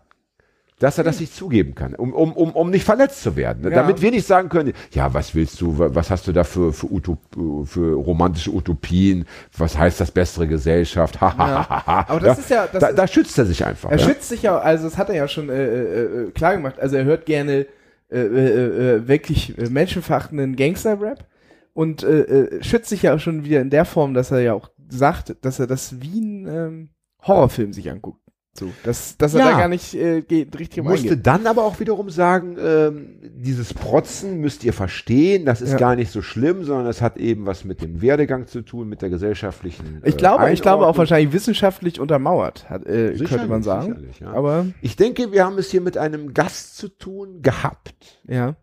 [0.79, 3.63] dass er das nicht zugeben kann, um, um, um, um nicht verletzt zu werden.
[3.63, 3.69] Ja.
[3.71, 6.71] Damit wir nicht sagen können, ja, was willst du, wa- was hast du da für,
[6.73, 7.19] für, Utop,
[7.65, 9.25] für romantische Utopien,
[9.57, 12.05] was heißt das bessere Gesellschaft, ha, ha, ha, ha.
[12.09, 13.89] Aber das ist ja- das da, ist- da schützt er sich einfach.
[13.89, 14.05] Er ja?
[14.05, 16.79] schützt sich ja, also das hat er ja schon äh, äh, äh, klar gemacht.
[16.79, 17.65] Also er hört gerne
[18.09, 21.27] äh, äh, äh, wirklich menschenverachtenden Gangster-Rap
[21.73, 24.53] und äh, äh, schützt sich ja auch schon wieder in der Form, dass er ja
[24.53, 26.89] auch sagt, dass er das wie ein ähm,
[27.23, 28.24] Horrorfilm sich anguckt.
[28.57, 29.51] So, dass, dass er Ja.
[29.51, 31.27] da gar nicht äh, geht, richtig musste eingeht.
[31.27, 35.77] dann aber auch wiederum sagen, ähm, dieses Protzen müsst ihr verstehen, das ist Ja.
[35.77, 39.01] gar nicht so schlimm, sondern es hat eben was mit dem Werdegang zu tun, mit
[39.01, 40.01] der gesellschaftlichen.
[40.05, 44.07] Ich äh, glaube, ich glaube auch wahrscheinlich wissenschaftlich untermauert, hat, äh, könnte man sagen.
[44.21, 44.31] ja.
[44.31, 48.55] Aber Ich denke, wir haben es hier mit einem Gast zu tun gehabt, ja,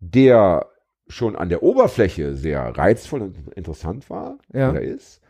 [0.00, 0.66] der
[1.08, 4.70] schon an der Oberfläche sehr reizvoll und interessant war Ja.
[4.70, 5.20] oder ist,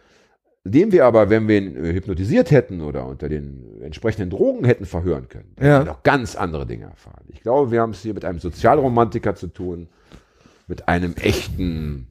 [0.71, 4.87] dem wir aber, wenn wir ihn äh, hypnotisiert hätten oder unter den entsprechenden Drogen hätten
[4.87, 5.81] verhören können, hätten Ja.
[5.81, 7.25] wir noch ganz andere Dinge erfahren.
[7.29, 9.89] Ich glaube, wir haben es hier mit einem Sozialromantiker zu tun,
[10.67, 12.07] mit einem echten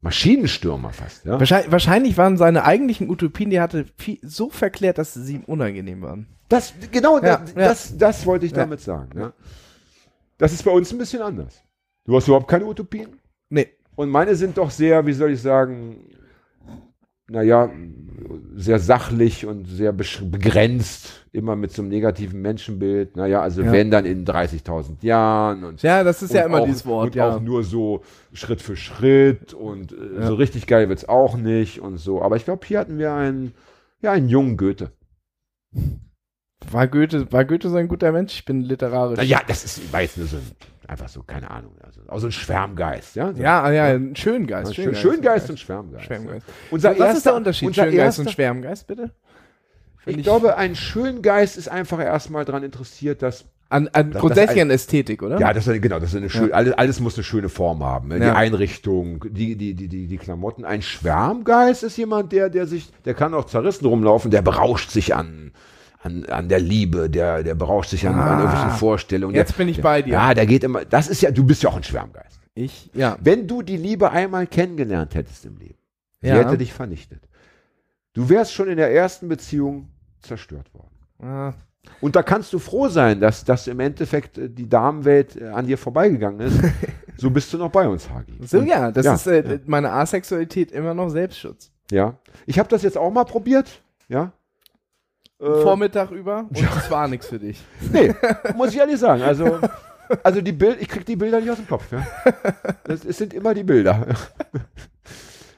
[0.00, 1.24] Maschinenstürmer fast.
[1.24, 1.38] Ja?
[1.38, 5.44] wahrscheinlich, wahrscheinlich waren seine eigentlichen Utopien, die er hatte, viel, so verklärt, dass sie ihm
[5.44, 6.26] unangenehm waren.
[6.48, 7.54] Das, genau, Ja, das.
[7.54, 9.18] Das, das wollte ich damit sagen.
[9.18, 9.32] Ja?
[10.38, 11.62] Das ist bei uns ein bisschen anders.
[12.04, 13.10] Du hast überhaupt keine Utopien?
[13.48, 13.68] Nee.
[13.94, 15.96] Und meine sind doch sehr, wie soll ich sagen,
[17.32, 17.70] naja,
[18.54, 23.16] sehr sachlich und sehr begrenzt, immer mit so einem negativen Menschenbild.
[23.16, 23.72] Naja, also Ja.
[23.72, 27.14] wenn dann in 30.000 Jahren und Ja, das ist ja immer auch, dieses Wort, und
[27.14, 27.34] ja.
[27.36, 28.02] auch nur so
[28.32, 32.22] Schritt für Schritt und äh, so richtig geil wird's auch nicht und so.
[32.22, 33.54] Aber ich glaube, hier hatten wir einen,
[34.00, 34.92] ja, einen jungen Goethe.
[36.70, 38.34] War Goethe, war Goethe so ein guter Mensch?
[38.34, 39.22] Ich bin literarisch.
[39.24, 40.42] Ja, das ist, war jetzt nur so ein,
[40.92, 43.32] einfach so, keine Ahnung, also auch so ein Schwärmgeist, ja?
[43.32, 44.74] So, Ja, ja, ein Schöngeist.
[44.74, 46.04] Schön, Schöngeist und Schwärmgeist.
[46.06, 46.46] Schwärmgeist.
[46.70, 47.68] Unser Was ist der erster- Unterschied?
[47.68, 49.10] unser Schöngeist und erster- Schwärmgeist, bitte?
[50.06, 54.56] Ich, ich- glaube, ein Schöngeist ist einfach erstmal daran interessiert, dass An, an Das- grundsätzlich
[54.58, 55.38] das- an Ästhetik, oder?
[55.40, 58.08] Ja, das ist, genau, das ist eine schöne, alles, alles muss eine schöne Form haben.
[58.08, 58.20] Ne?
[58.20, 58.34] Die Ja.
[58.36, 60.66] Einrichtung, die, die, die, die, die Klamotten.
[60.66, 65.14] Ein Schwärmgeist ist jemand, der, der sich, der kann auch zerrissen rumlaufen, der berauscht sich
[65.14, 65.52] an,
[66.02, 68.38] an, an der Liebe, der, der berauscht sich an, an Ah.
[68.40, 69.34] irgendwelchen Vorstellungen.
[69.34, 70.12] Jetzt der, bin ich der, bei dir.
[70.14, 72.40] Ja, der geht immer, das ist ja, du bist ja auch ein Schwärmgeist.
[72.54, 73.16] Ich, ja.
[73.20, 75.78] Wenn du die Liebe einmal kennengelernt hättest im Leben,
[76.20, 76.34] Ja.
[76.34, 77.22] hätte dich vernichtet.
[78.14, 79.88] Du wärst schon in der ersten Beziehung
[80.20, 80.90] zerstört worden.
[81.22, 81.54] Ah,
[82.00, 85.66] Und da kannst du froh sein, dass, dass im Endeffekt äh, die Damenwelt äh, an
[85.66, 86.60] dir vorbeigegangen ist.
[87.16, 88.34] so bist du noch bei uns, Hagi.
[88.44, 91.70] So, Und- ja, das ja, ist äh, meine Asexualität immer noch Selbstschutz.
[91.90, 92.18] Ja.
[92.46, 93.80] Ich habe das jetzt auch mal probiert.
[94.08, 94.32] Ja.
[95.42, 97.60] Äh, Vormittag über und es war nichts für dich.
[97.92, 98.14] nee,
[98.54, 99.22] muss ich ehrlich sagen.
[99.22, 99.58] Also,
[100.22, 101.90] also die Bild, ich krieg die Bilder nicht aus dem Kopf.
[101.90, 102.06] Ja.
[102.84, 104.06] Das, es sind immer die Bilder.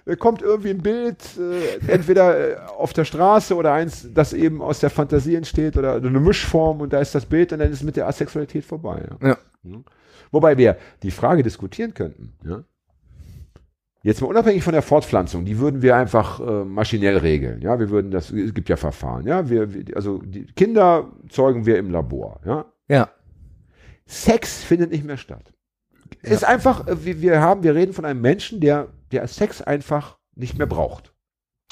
[0.07, 4.61] Da kommt irgendwie ein Bild, äh, entweder äh, auf der Straße oder eins, das eben
[4.61, 7.79] aus der Fantasie entsteht oder eine Mischform und da ist das Bild und dann ist
[7.79, 9.03] es mit der Asexualität vorbei.
[9.23, 9.29] Ja.
[9.31, 9.79] Ja.
[10.31, 12.65] Wobei wir die Frage diskutieren könnten, ja.
[14.05, 17.63] Jetzt mal unabhängig von der Fortpflanzung, die würden wir einfach äh, maschinell regeln.
[17.63, 19.49] Ja, wir würden das, es gibt ja Verfahren, ja.
[19.49, 22.67] Wir, wir, also die Kinder zeugen wir im Labor, ja.
[22.87, 23.09] Ja.
[24.07, 25.55] Sex findet nicht mehr statt.
[26.21, 30.19] Ist einfach, äh, wir, wir haben, wir reden von einem Menschen, der, der Sex einfach
[30.35, 31.15] nicht mehr braucht.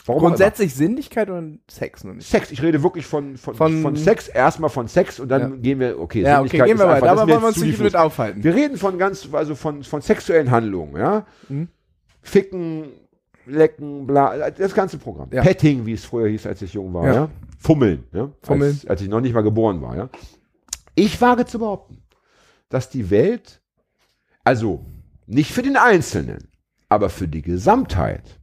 [0.07, 2.26] Warum Grundsätzlich Sinnlichkeit und Sex nicht.
[2.26, 5.49] Sex, ich rede wirklich von, von, Von- von, Sex, erstmal von Sex und dann Ja.
[5.59, 7.11] gehen wir, okay, Ja, okay, Sinnlichkeit gehen wir weiter.
[7.11, 8.43] Aber wollen wir uns nicht mit aufhalten.
[8.43, 11.26] Wir reden von ganz, also von, von sexuellen Handlungen, ja.
[11.51, 11.68] Mhm.
[12.22, 12.86] Ficken,
[13.46, 15.28] lecken, bla, das ganze Programm.
[15.32, 15.42] Ja.
[15.42, 17.14] Petting, wie es früher hieß, als ich jung war, Ja.
[17.14, 17.30] ja.
[17.58, 18.30] Fummeln, ja.
[18.42, 18.72] Fummeln.
[18.72, 20.08] Als, als ich noch nicht mal geboren war, ja.
[20.94, 22.02] Ich wage zu behaupten,
[22.68, 23.60] dass die Welt,
[24.44, 24.84] also
[25.26, 26.48] nicht für den Einzelnen,
[26.88, 28.40] aber für die Gesamtheit,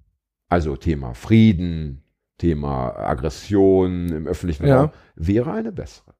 [0.47, 2.03] also Thema Frieden,
[2.37, 4.69] Thema Aggression im öffentlichen.
[4.71, 6.13] Raum, wäre eine bessere.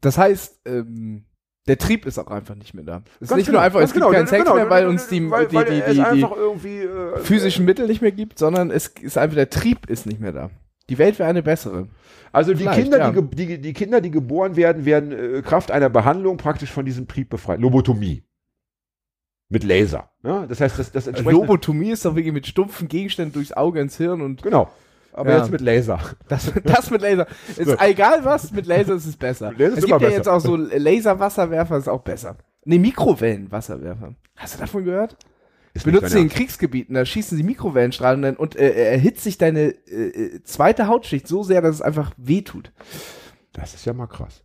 [0.00, 1.24] Das heißt, ähm,
[1.66, 3.02] der Trieb ist auch einfach nicht mehr da.
[3.20, 5.08] Es ist nicht genau, nur einfach, es gibt genau, keinen Sex genau, mehr, weil uns
[5.08, 6.26] die, weil, die, weil die, es die,
[6.62, 10.20] die äh, physischen Mittel nicht mehr gibt, sondern es ist einfach, der Trieb ist nicht
[10.20, 10.50] mehr da.
[10.88, 11.88] Die Welt wäre eine bessere.
[12.32, 13.12] Also die Vielleicht, Kinder, ja.
[13.12, 17.28] die, die, Kinder, die geboren werden, werden äh, Kraft einer Behandlung praktisch von diesem Trieb
[17.28, 17.60] befreit.
[17.60, 18.24] Lobotomie.
[19.48, 20.10] Mit Laser.
[20.22, 20.46] Ja?
[20.46, 24.20] Das heißt, das, das Lobotomie ist doch wirklich mit stumpfen Gegenständen durchs Auge ins Hirn
[24.20, 24.70] und Genau.
[25.12, 25.38] Aber Ja.
[25.38, 25.98] jetzt mit Laser.
[26.28, 27.26] das, das mit Laser.
[27.48, 27.76] Ist So.
[27.78, 29.52] egal was, mit Laser ist es besser.
[29.52, 30.16] Laser ist es immer gibt ja besser.
[30.16, 32.36] jetzt auch so Laserwasserwerfer, ist auch besser.
[32.64, 34.14] Ne, Mikrowellenwasserwerfer.
[34.36, 35.16] Hast du davon gehört?
[35.72, 39.70] Ist Benutzen sie in Kriegsgebieten, da schießen sie Mikrowellenstrahlen und, und äh, erhitzt sich deine
[39.86, 42.72] äh, äh, zweite Hautschicht so sehr, dass es einfach wehtut.
[43.52, 44.42] Das ist ja mal krass.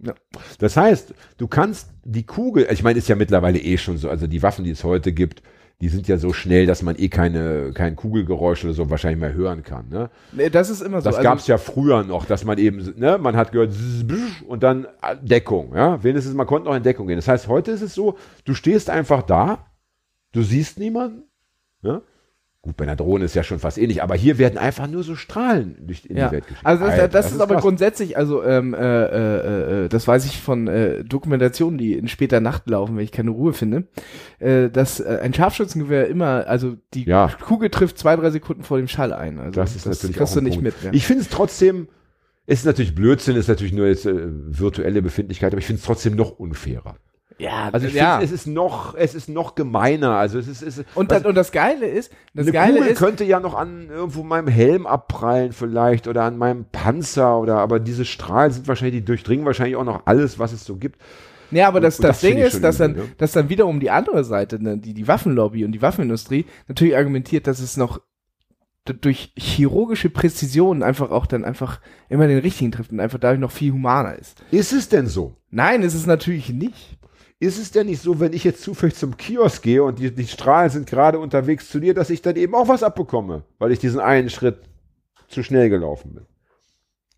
[0.00, 0.14] Ja.
[0.58, 4.26] Das heißt, du kannst die Kugel, ich meine, ist ja mittlerweile eh schon so, also
[4.26, 5.42] die Waffen, die es heute gibt,
[5.84, 9.34] die sind ja so schnell, dass man eh keine, kein Kugelgeräusch oder so wahrscheinlich mehr
[9.34, 9.90] hören kann.
[9.90, 10.08] Ne?
[10.32, 11.10] Nee, das ist immer so.
[11.10, 13.74] Das Also- gab es ja früher noch, dass man eben, ne, man hat gehört
[14.48, 16.02] und dann äh, Deckung, ja.
[16.02, 17.16] Wenigstens man konnte noch in Deckung gehen.
[17.16, 18.16] Das heißt, heute ist es so,
[18.46, 19.66] du stehst einfach da,
[20.32, 21.24] du siehst niemanden,
[21.82, 22.00] ne?
[22.64, 25.16] Gut, bei einer Drohne ist ja schon fast ähnlich, aber hier werden einfach nur so
[25.16, 26.64] Strahlen durch in Ja, die Welt geschickt.
[26.66, 27.62] also das, Alter, das, ist aber krass.
[27.62, 32.40] grundsätzlich, also ähm, äh, äh, äh, das weiß ich von äh, Dokumentationen, die in später
[32.40, 33.84] Nacht laufen, wenn ich keine Ruhe finde,
[34.38, 37.28] äh, dass äh, ein Scharfschützengewehr immer, also die Ja.
[37.44, 39.38] Kugel trifft zwei, drei Sekunden vor dem Schall ein.
[39.38, 40.64] Also Das ist natürlich kriegst auch du ein nicht Punkt.
[40.64, 40.74] mit.
[40.84, 40.90] Ja.
[40.94, 41.88] Ich finde es trotzdem,
[42.46, 45.84] es ist natürlich Blödsinn, ist natürlich nur jetzt äh, virtuelle Befindlichkeit, aber ich finde es
[45.86, 46.96] trotzdem noch unfairer.
[47.38, 48.20] Ja, Also ich ja.
[48.22, 50.12] es ist noch, es ist noch gemeiner.
[50.12, 52.92] Also es ist, es ist und, das, und das Geile ist, das eine Geile Kugel
[52.92, 57.58] ist, könnte ja noch an irgendwo meinem Helm abprallen vielleicht oder an meinem Panzer oder
[57.58, 61.00] aber diese Strahlen sind wahrscheinlich, die durchdringen wahrscheinlich auch noch alles, was es so gibt.
[61.50, 63.10] Ja, aber das, Und das, das Ding ist, dass dann, übel, ne?
[63.18, 67.46] dass dann wiederum die andere Seite, ne, die, die Waffenlobby und die Waffenindustrie, natürlich argumentiert,
[67.46, 68.00] dass es noch
[68.84, 73.50] durch chirurgische Präzision einfach auch dann einfach immer den richtigen trifft und einfach dadurch noch
[73.50, 74.42] viel humaner ist.
[74.50, 75.36] Ist es denn so?
[75.50, 76.98] Nein, ist es natürlich nicht.
[77.40, 80.26] Ist es denn nicht so, wenn ich jetzt zufällig zum Kiosk gehe und die, die
[80.26, 83.78] Strahlen sind gerade unterwegs zu dir, dass ich dann eben auch was abbekomme, weil ich
[83.78, 84.68] diesen einen Schritt
[85.28, 86.26] zu schnell gelaufen bin?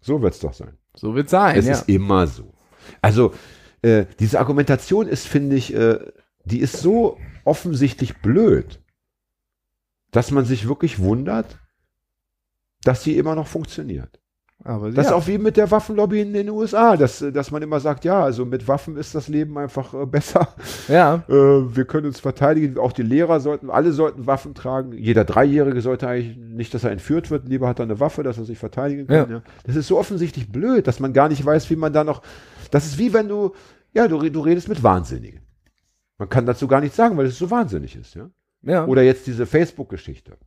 [0.00, 0.76] So wird es doch sein.
[0.94, 1.72] So wird sein, Es ja.
[1.72, 2.54] ist immer so.
[3.02, 3.34] Also,
[3.82, 5.98] äh, diese Argumentation ist, finde ich, äh,
[6.44, 8.80] die ist so offensichtlich blöd,
[10.12, 11.58] dass man sich wirklich wundert,
[12.82, 14.20] dass sie immer noch funktioniert.
[14.64, 15.02] Aber Das ja.
[15.02, 18.24] ist auch wie mit der Waffenlobby in den USA, dass, dass man immer sagt, ja,
[18.24, 20.48] also mit Waffen ist das Leben einfach äh, besser.
[20.88, 21.22] ja.
[21.28, 21.32] Äh,
[21.76, 22.78] wir können uns verteidigen.
[22.78, 24.92] Auch die Lehrer sollten, alle sollten Waffen tragen.
[24.92, 27.48] Jeder Dreijährige sollte eigentlich nicht, dass er entführt wird.
[27.48, 29.30] Lieber hat er eine Waffe, dass er sich verteidigen kann.
[29.30, 29.36] Ja.
[29.36, 29.42] Ja.
[29.64, 32.22] Das ist so offensichtlich blöd, dass man gar nicht weiß, wie man da noch.
[32.70, 33.52] Das ist wie wenn du,
[33.92, 35.40] ja, du, du redest mit Wahnsinnigen.
[36.18, 38.30] Man kann dazu gar nichts sagen, weil es so wahnsinnig ist, ja.
[38.62, 38.86] ja.
[38.86, 40.38] Oder jetzt diese Facebook-Geschichte.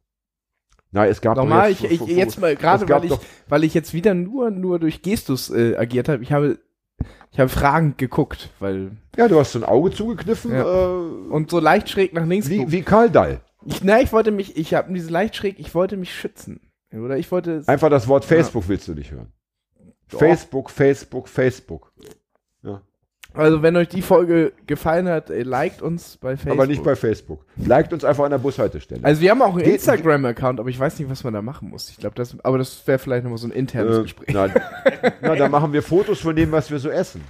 [0.92, 3.14] Na, es gab Nochmal, ich, jetzt, ich, jetzt mal, gerade weil ich,
[3.48, 6.58] weil ich jetzt wieder nur, nur durch Gestus äh, agiert habe, ich habe,
[7.32, 10.64] ich habe fragend geguckt, weil, ja, du hast so ein Auge zugekniffen, Ja.
[10.64, 10.98] äh,
[11.30, 12.72] und so leicht schräg nach links wie, gucken.
[12.72, 13.42] wie Karl Dall.
[13.66, 16.60] Ich, na, ich wollte mich, ich habe diese leicht schräg, ich wollte mich schützen.
[16.92, 19.32] Oder ich wollte, Einfach das Wort Facebook willst du nicht hören.
[20.10, 20.18] Doch.
[20.18, 21.94] Facebook, Facebook, Facebook.
[23.34, 26.54] Also wenn euch die Folge gefallen hat, äh, liked uns bei Facebook.
[26.54, 27.46] Aber nicht bei Facebook.
[27.58, 29.02] Liked uns einfach an der Bushaltestelle.
[29.04, 31.90] Also wir haben auch einen Instagram-Account, aber ich weiß nicht, was man da machen muss.
[31.90, 34.30] Ich glaube, das, aber das wäre vielleicht nochmal so ein internes Äh, Gespräch.
[34.34, 34.48] na,
[35.22, 37.22] na, da machen wir Fotos von dem, was wir so essen.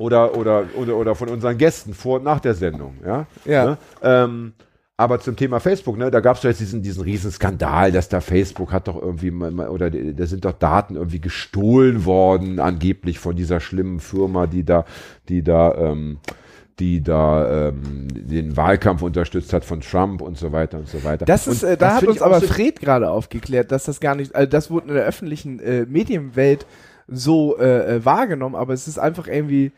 [0.00, 2.96] Oder, oder, oder, oder von unseren Gästen vor und nach der Sendung.
[3.04, 3.26] Ja.
[3.44, 3.64] Ja.
[3.64, 3.78] Ne?
[4.02, 4.52] Ähm,
[5.00, 8.08] aber zum Thema Facebook, ne, da gab es doch jetzt diesen, diesen riesen Skandal, dass
[8.08, 13.36] da Facebook hat doch irgendwie, oder da sind doch Daten irgendwie gestohlen worden, angeblich von
[13.36, 14.84] dieser schlimmen Firma, die da,
[15.28, 16.18] die da, ähm,
[16.80, 21.26] die da ähm, den Wahlkampf unterstützt hat von Trump und so weiter und so weiter.
[21.26, 24.16] Das ist, äh, da hat find uns aber so- Fred gerade aufgeklärt, dass das gar
[24.16, 26.66] nicht, also das wurde in der öffentlichen äh, Medienwelt
[27.06, 29.70] so äh, äh, wahrgenommen, aber es ist einfach irgendwie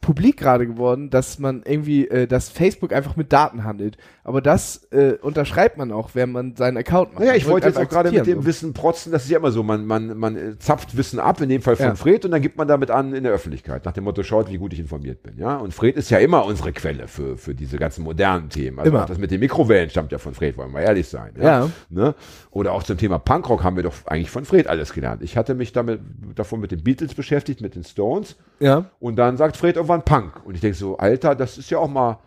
[0.00, 3.96] publik gerade geworden, dass man irgendwie, äh, dass Facebook einfach mit Daten handelt.
[4.24, 7.20] Aber das äh, unterschreibt man auch, wenn man seinen Account macht.
[7.20, 9.50] Naja, ich wollte jetzt auch gerade mit dem akzeptieren, Wissen protzen, das ist ja immer
[9.50, 11.94] so, man, man, man äh, zapft Wissen ab, in dem Fall von Ja.
[11.94, 14.58] Fred, und dann gibt man damit an in der Öffentlichkeit, nach dem Motto, schaut, wie
[14.58, 15.38] gut ich informiert bin.
[15.38, 15.56] Ja?
[15.56, 18.78] Und Fred ist ja immer unsere Quelle für, für diese ganzen modernen Themen.
[18.78, 19.06] Also Immer.
[19.06, 21.32] das mit den Mikrowellen stammt ja von Fred, wollen wir ehrlich sein.
[21.40, 21.70] Ja.
[21.88, 22.14] Ne?
[22.50, 25.22] Oder auch zum Thema Punkrock haben wir doch eigentlich von Fred alles gelernt.
[25.22, 26.00] Ich hatte mich damit
[26.34, 28.34] davon mit den Beatles beschäftigt, mit den Stones, So.
[28.60, 30.44] Ja, und dann sagt Fred irgendwann Punk.
[30.44, 32.18] Und ich denke so, Alter, das ist ja auch mal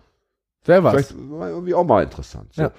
[0.66, 0.94] wer was?
[0.94, 2.54] Vielleicht irgendwie auch mal interessant.
[2.54, 2.64] So.
[2.64, 2.72] Ja.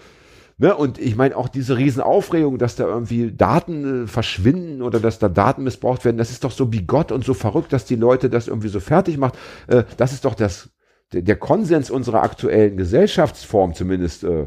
[0.58, 0.76] Ne?
[0.76, 5.28] Und ich meine auch diese Riesenaufregung, dass da irgendwie Daten äh, verschwinden oder dass da
[5.28, 8.48] Daten missbraucht werden, das ist doch so bigott und so verrückt, dass die Leute das
[8.48, 9.34] irgendwie so fertig macht.
[9.66, 10.70] Äh, das ist doch das,
[11.12, 14.46] der, der Konsens unserer aktuellen Gesellschaftsform, zumindest äh,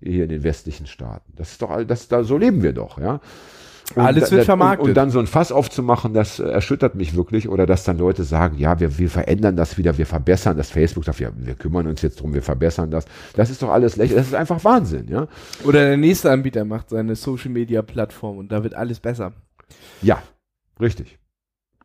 [0.00, 1.32] hier in den westlichen Staaten.
[1.36, 3.20] Das ist doch, all- das, da, so leben wir doch, ja.
[3.94, 4.84] Und Alles wird vermarktet.
[4.84, 7.48] Und, und dann so ein Fass aufzumachen, das äh, erschüttert mich wirklich.
[7.48, 10.70] Oder dass dann Leute sagen, ja, wir, wir verändern das wieder, wir verbessern das.
[10.70, 13.06] Facebook sagt, ja, wir kümmern uns jetzt drum, wir verbessern das.
[13.34, 14.18] Das ist doch alles lächerlich.
[14.18, 15.26] Das ist einfach Wahnsinn, ja.
[15.64, 19.32] Oder der nächste Anbieter macht seine Social Media Plattform und da wird alles besser.
[20.02, 20.22] Ja,
[20.80, 21.18] richtig.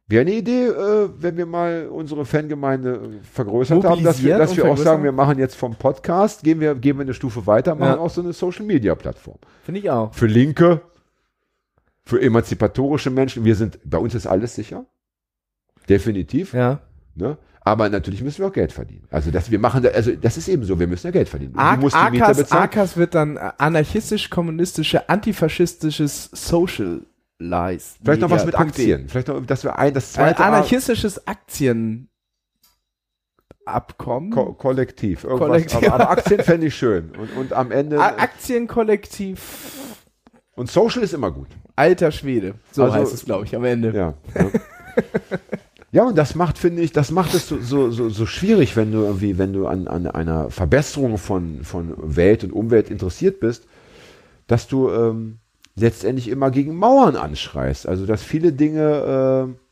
[0.07, 4.55] Wäre eine Idee, äh, wenn wir mal unsere Fangemeinde äh, vergrößert haben, dass wir, dass
[4.57, 7.73] wir auch sagen, wir machen jetzt vom Podcast, gehen wir, gehen wir eine Stufe weiter,
[7.73, 7.99] machen Ja.
[7.99, 9.37] auch so eine Social Media Plattform.
[9.63, 10.13] Finde ich auch.
[10.13, 10.81] Für Linke,
[12.05, 13.45] für emanzipatorische Menschen.
[13.45, 14.85] Wir sind, bei uns ist alles sicher.
[15.87, 16.53] Definitiv.
[16.53, 16.81] Ja.
[17.15, 17.37] Ne?
[17.65, 19.07] Aber natürlich müssen wir auch Geld verdienen.
[19.09, 21.57] Also das, wir machen, da, also das ist eben so, wir müssen ja Geld verdienen.
[21.57, 22.63] Ar Miete AKAS, bezahlen.
[22.63, 27.05] AKAS wird dann äh, anarchistisch-kommunistische, antifaschistisches Socialize.
[28.03, 28.55] Vielleicht noch was mit.
[28.55, 29.07] Aktien.
[29.07, 30.43] Vielleicht noch, dass wir ein, das zweite.
[30.43, 32.09] anarchistisches Aktien.
[33.65, 34.31] Abkommen.
[34.31, 35.23] Ko kollektiv.
[35.23, 35.47] Irgendwas.
[35.47, 35.87] Kollektiv.
[35.89, 37.11] Aber, aber Aktien fände ich schön.
[37.11, 37.97] Und, und am Ende.
[37.97, 39.82] Aktienkollektiv.
[40.55, 41.47] Und Social ist immer gut.
[41.75, 42.55] Alter Schwede.
[42.71, 43.91] So Also- heißt es, glaube ich, am Ende.
[43.95, 44.13] Ja.
[44.35, 44.49] Ja,
[45.91, 48.91] ja und das macht, finde ich, das macht es so, so, so, so schwierig, wenn
[48.91, 53.65] du irgendwie, wenn du an, an einer Verbesserung von, von Welt und Umwelt interessiert bist,
[54.47, 55.37] dass du ähm,
[55.75, 57.87] letztendlich immer gegen Mauern anschreist.
[57.87, 59.62] Also dass viele Dinge äh,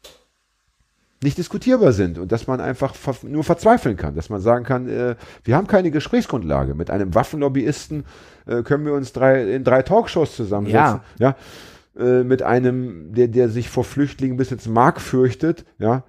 [1.24, 4.90] nicht diskutierbar sind und dass man einfach ver nur verzweifeln kann, dass man sagen kann,
[4.90, 6.74] äh, wir haben keine Gesprächsgrundlage.
[6.74, 8.06] Mit einem Waffenlobbyisten
[8.48, 11.02] äh, können wir uns drei, in drei Talkshows zusammensetzen.
[11.20, 11.36] Ja.
[11.98, 16.04] Äh, mit einem, der, der sich vor Flüchtlingen bis ins Mark fürchtet, ja,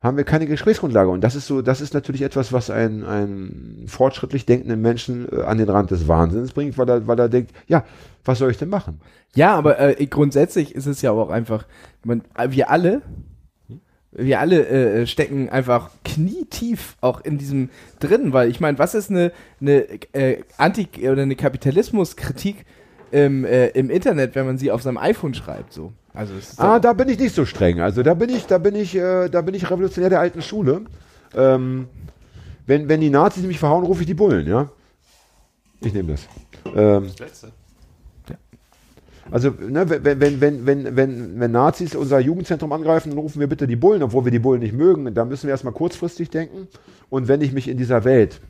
[0.00, 1.10] haben wir keine Gesprächsgrundlage.
[1.10, 5.42] Und das ist so, das ist natürlich etwas, was einen, einen fortschrittlich denkenden Menschen äh,
[5.42, 7.84] an den Rand des Wahnsinns bringt, weil er, weil er denkt, ja,
[8.24, 9.00] was soll ich denn machen?
[9.34, 11.66] Ja, aber äh, grundsätzlich ist es ja auch einfach,
[12.04, 13.02] man, wir alle,
[14.18, 19.10] wir alle äh, stecken einfach knietief auch in diesem drin, weil ich meine, was ist
[19.10, 22.64] eine, eine äh, Anti- oder eine Kapitalismuskritik
[23.10, 25.92] im, äh, im Internet, wenn man sie auf seinem iPhone schreibt, so?
[26.12, 27.80] Also es ist Ah, da bin ich nicht so streng.
[27.80, 30.82] Also da bin ich, da bin ich, äh, da bin ich revolutionär der alten Schule.
[31.34, 31.86] Ähm,
[32.66, 34.68] wenn, wenn die Nazis mich verhauen, rufe ich die Bullen, ja.
[35.80, 36.28] Ich nehme das.
[36.74, 37.08] Ähm,
[39.30, 43.46] also, ne, wenn, wenn, wenn, wenn, wenn, wenn Nazis unser Jugendzentrum angreifen, dann rufen wir
[43.46, 45.12] bitte die Bullen, obwohl wir die Bullen nicht mögen.
[45.14, 46.68] Da müssen wir erstmal kurzfristig denken.
[47.10, 48.40] Und wenn ich mich in dieser Welt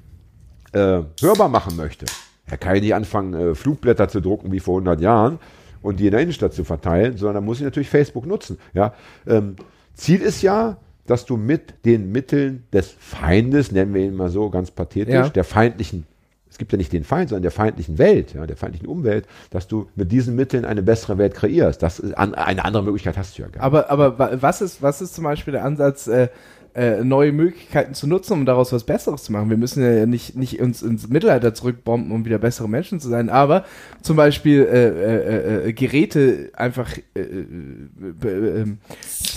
[0.73, 2.07] äh, hörbar machen möchte,
[2.49, 5.39] da kann ich nicht anfangen, äh, Flugblätter zu drucken wie vor 100 Jahren
[5.83, 8.59] und die in der Innenstadt zu verteilen, sondern da muss ich natürlich Facebook nutzen.
[8.75, 8.95] Ja?
[9.27, 9.57] Ähm,
[9.95, 10.77] Ziel ist ja,
[11.07, 15.29] dass du mit den Mitteln des Feindes, nennen wir ihn mal so ganz pathetisch, Ja.
[15.29, 16.05] der feindlichen,
[16.59, 19.69] es gibt ja nicht den Feind, sondern der feindlichen Welt, ja, der feindlichen Umwelt, dass
[19.69, 21.81] du mit diesen Mitteln eine bessere Welt kreierst.
[21.85, 23.63] Das ist, an, eine andere Möglichkeit hast du ja gar nicht.
[23.63, 26.27] Aber, aber wa- was ist, was ist zum Beispiel der Ansatz, äh,
[26.75, 29.51] äh, neue Möglichkeiten zu nutzen, um daraus was Besseres zu machen?
[29.51, 33.31] Wir müssen ja nicht, nicht uns ins Mittelalter zurückbomben, um wieder bessere Menschen zu sein,
[33.31, 33.65] aber
[34.03, 38.79] zum Beispiel äh, äh, äh, Geräte einfach äh, äh, äh, ähm,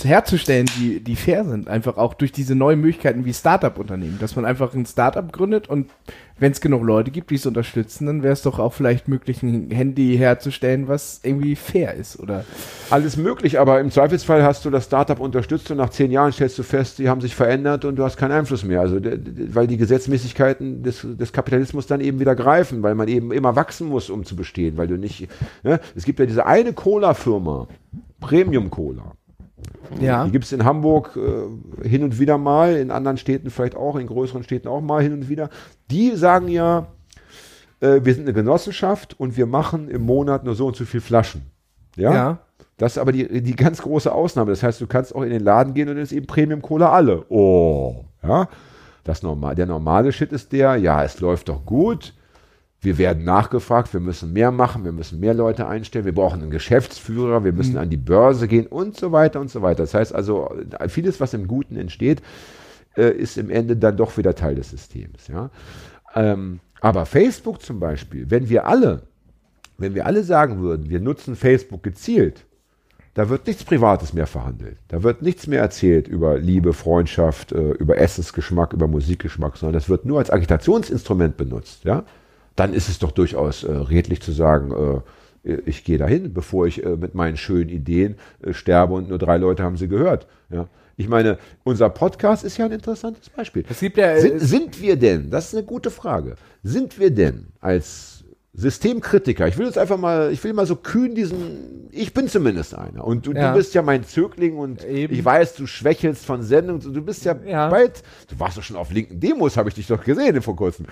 [0.02, 1.68] herzustellen, die, die fair sind.
[1.68, 5.88] Einfach auch durch diese neuen Möglichkeiten wie Startup-Unternehmen, dass man einfach ein Startup gründet und
[6.38, 9.42] wenn es genug Leute gibt, die es unterstützen, dann wäre es doch auch vielleicht möglich,
[9.42, 12.44] ein Handy herzustellen, was irgendwie fair ist, oder?
[12.90, 16.58] Alles möglich, aber im Zweifelsfall hast du das Startup unterstützt und nach zehn Jahren stellst
[16.58, 18.80] du fest, die haben sich verändert und du hast keinen Einfluss mehr.
[18.80, 23.56] Also, weil die Gesetzmäßigkeiten des, des Kapitalismus dann eben wieder greifen, weil man eben immer
[23.56, 25.28] wachsen muss, um zu bestehen, weil du nicht,
[25.62, 25.80] ne?
[25.94, 27.68] es gibt ja diese eine Cola-Firma,
[28.20, 29.14] Premium Cola.
[30.00, 30.24] Ja.
[30.24, 33.96] Die gibt es in Hamburg äh, hin und wieder mal, in anderen Städten vielleicht auch,
[33.96, 35.50] in größeren Städten auch mal hin und wieder.
[35.90, 36.86] Die sagen ja,
[37.80, 41.00] äh, wir sind eine Genossenschaft und wir machen im Monat nur so und so viel
[41.00, 41.42] Flaschen.
[41.96, 42.14] Ja.
[42.14, 42.38] ja.
[42.78, 44.50] Das ist aber die, die ganz große Ausnahme.
[44.50, 46.90] Das heißt, du kannst auch in den Laden gehen und es ist eben Premium Cola
[46.90, 47.24] alle.
[47.28, 48.48] Oh, ja.
[49.04, 52.14] Das normal, der normale Shit ist der, ja, es läuft doch gut.
[52.82, 56.50] Wir werden nachgefragt, wir müssen mehr machen, wir müssen mehr Leute einstellen, wir brauchen einen
[56.50, 59.84] Geschäftsführer, wir müssen an die Börse gehen und so weiter und so weiter.
[59.84, 60.52] Das heißt also,
[60.88, 62.22] vieles, was im Guten entsteht,
[62.96, 65.28] äh, ist im Ende dann doch wieder Teil des Systems.
[65.28, 65.50] Ja?
[66.16, 69.02] Ähm, aber Facebook zum Beispiel, wenn wir alle,
[69.78, 72.44] wenn wir alle sagen würden, wir nutzen Facebook gezielt,
[73.14, 74.78] da wird nichts Privates mehr verhandelt.
[74.88, 79.88] Da wird nichts mehr erzählt über Liebe, Freundschaft, äh, über Essensgeschmack, über Musikgeschmack, sondern das
[79.88, 81.84] wird nur als Agitationsinstrument benutzt.
[81.84, 82.04] Ja?
[82.56, 85.02] Dann ist es doch durchaus äh, redlich zu sagen,
[85.44, 89.18] äh, ich gehe dahin, bevor ich äh, mit meinen schönen Ideen äh, sterbe und nur
[89.18, 90.26] drei Leute haben sie gehört.
[90.50, 90.68] Ja?
[90.96, 93.64] Ich meine, unser Podcast ist ja ein interessantes Beispiel.
[93.96, 98.21] Ja, Sind, es- sind wir denn, das ist eine gute Frage, sind wir denn als
[98.54, 102.74] Systemkritiker, ich will jetzt einfach mal, ich will mal so kühn diesen, ich bin zumindest
[102.74, 103.50] einer und du, Ja.
[103.52, 105.14] du bist ja mein Zögling und Eben.
[105.14, 107.70] ich weiß, du schwächelst von Sendung, du bist ja, Ja.
[107.70, 110.84] bald, du warst doch schon auf linken Demos, habe ich dich doch gesehen vor kurzem.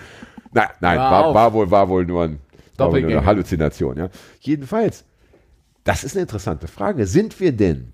[0.53, 3.17] Nein, nein, war, war wohl, war wohl nur, ein, war wohl nur Doppelgänger.
[3.19, 4.09] eine Halluzination, ja.
[4.39, 5.03] Jedenfalls,
[5.83, 7.05] das ist eine interessante Frage.
[7.05, 7.93] Sind wir denn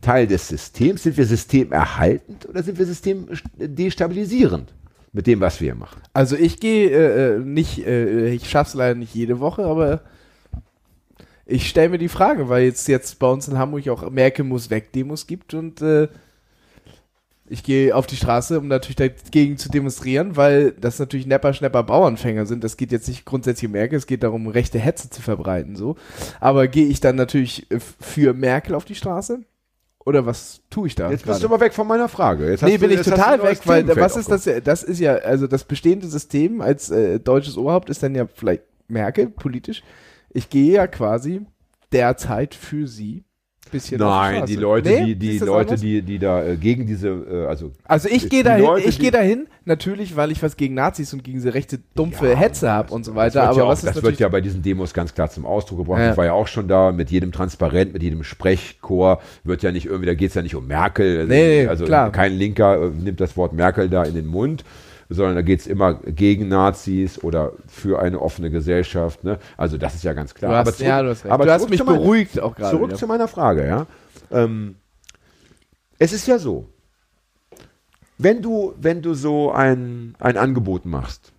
[0.00, 1.02] Teil des Systems?
[1.02, 4.72] Sind wir systemerhaltend oder sind wir systemdestabilisierend
[5.16, 6.02] mit dem, was wir machen?
[6.12, 10.02] Also ich gehe äh, äh, nicht, äh, ich schaff's leider nicht jede Woche, aber
[11.46, 14.68] ich stelle mir die Frage, weil jetzt jetzt bei uns in Hamburg auch Merkel muss
[14.68, 16.08] weg Demos gibt und äh,
[17.48, 21.82] ich gehe auf die Straße, um natürlich dagegen zu demonstrieren, weil das natürlich Nepper, Schnepper,
[21.84, 22.62] Bauernfänger sind.
[22.62, 25.96] Das geht jetzt nicht grundsätzlich um Merkel, es geht darum, rechte Hetze zu verbreiten, so.
[26.40, 29.40] Aber gehe ich dann natürlich äh, für Merkel auf die Straße?
[30.06, 31.10] Oder was tue ich da?
[31.10, 32.48] Jetzt bist du aber weg von meiner Frage.
[32.48, 34.48] Jetzt Nee, bin du, ich total weg, weil Themenfeld was ist das?
[34.62, 38.62] Das ist ja, also das bestehende System als äh, deutsches Oberhaupt ist dann ja vielleicht
[38.86, 39.82] Merkel politisch.
[40.30, 41.44] Ich gehe ja quasi
[41.90, 43.24] derzeit für sie
[43.70, 43.98] bisschen.
[44.00, 45.04] Nein, die Leute, Nee?
[45.06, 45.80] die, die Leute, anders?
[45.80, 49.02] die, die da äh, gegen diese, äh, also Also ich gehe dahin, Leute, ich die-
[49.02, 52.92] gehe dahin, natürlich, weil ich was gegen Nazis und gegen diese rechte dumpfe Hetze habe
[52.94, 53.26] und so weiter.
[53.26, 55.44] Das, wird, Aber ja auch, was das wird ja bei diesen Demos ganz klar zum
[55.46, 56.00] Ausdruck gebracht.
[56.00, 56.10] Ja.
[56.12, 59.20] Ich war ja auch schon da mit jedem Transparent, mit jedem Sprechchor.
[59.44, 61.18] Wird ja nicht irgendwie, da geht es ja nicht um Merkel.
[61.20, 62.10] Also, Nee, nee, also klar.
[62.12, 64.64] kein Linker äh, nimmt das Wort Merkel da in den Mund,
[65.08, 69.24] sondern da geht es immer gegen Nazis oder für eine offene Gesellschaft.
[69.24, 69.38] Ne?
[69.56, 70.50] Also das ist ja ganz klar.
[70.52, 72.54] Du hast, aber zurück, ja, du hast aber du hast mich zu meiner- beruhigt auch
[72.56, 72.70] gerade.
[72.70, 72.98] Zurück wieder.
[72.98, 73.86] zu meiner Frage, ja.
[74.30, 74.76] Ähm,
[75.98, 76.68] es ist ja so,
[78.18, 81.32] wenn du, wenn du so ein, ein Angebot machst,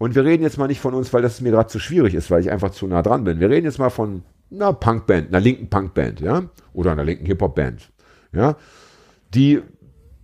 [0.00, 2.30] und wir reden jetzt mal nicht von uns, weil das mir gerade zu schwierig ist,
[2.30, 3.40] weil ich einfach zu nah dran bin.
[3.40, 7.90] Wir reden jetzt mal von einer Punkband, einer linken Punkband, ja, oder einer linken Hip-Hop-Band,
[8.32, 8.56] ja,
[9.34, 9.60] die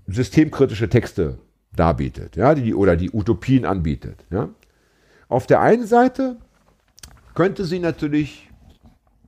[0.07, 1.38] systemkritische Texte
[1.77, 4.49] darbietet, ja, die, oder die Utopien anbietet, ja.
[5.29, 6.37] Auf der einen Seite
[7.35, 8.49] könnte sie natürlich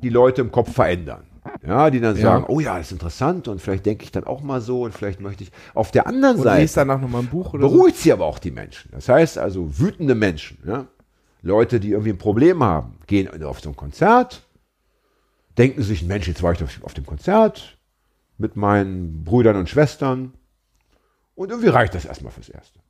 [0.02, 1.24] die Leute im Kopf verändern.
[1.66, 2.22] Ja, die dann Ja.
[2.22, 4.92] sagen, oh ja, das ist interessant und vielleicht denke ich dann auch mal so und
[4.92, 5.52] vielleicht möchte ich.
[5.74, 7.74] Auf der anderen Und Seite danach nochmal ein Buch oder so.
[7.74, 8.90] beruhigt sie aber auch die Menschen.
[8.92, 10.86] Das heißt also, wütende Menschen, ja?
[11.42, 14.42] Leute, die irgendwie ein Problem haben, gehen auf so ein Konzert,
[15.56, 17.78] denken sich, Mensch, jetzt war ich auf, auf dem Konzert
[18.38, 20.34] mit meinen Brüdern und Schwestern
[21.36, 22.80] und irgendwie reicht das erstmal fürs Erste.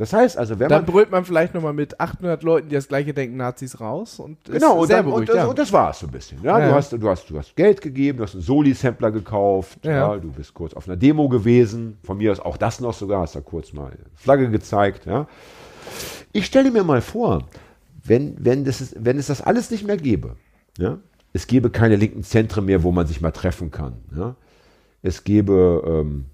[0.00, 2.88] Das heißt also, wenn Dann man brüllt man vielleicht nochmal mit 800 Leuten, die das
[2.88, 5.28] gleiche denken, Nazis raus und Genau, und, sehr dann, und, beruhigt.
[5.28, 5.44] das, ja.
[5.44, 6.42] und das war es so ein bisschen.
[6.42, 6.58] Ja?
[6.58, 6.68] Ja.
[6.68, 10.14] Du, hast, du, hast, du hast Geld gegeben, du hast einen Soli-Sampler gekauft, ja.
[10.14, 10.16] Ja.
[10.16, 13.36] du bist kurz auf einer Demo gewesen, von mir aus auch das noch sogar, hast
[13.36, 15.04] da kurz mal Flagge gezeigt.
[15.04, 15.26] Ja?
[16.32, 17.46] Ich stelle mir mal vor,
[18.02, 20.36] wenn, wenn, das ist, wenn es das alles nicht mehr gäbe,
[20.78, 20.96] ja?
[21.34, 23.98] es gäbe keine linken Zentren mehr, wo man sich mal treffen kann.
[24.16, 24.34] Ja?
[25.02, 26.24] Es gäbe ähm,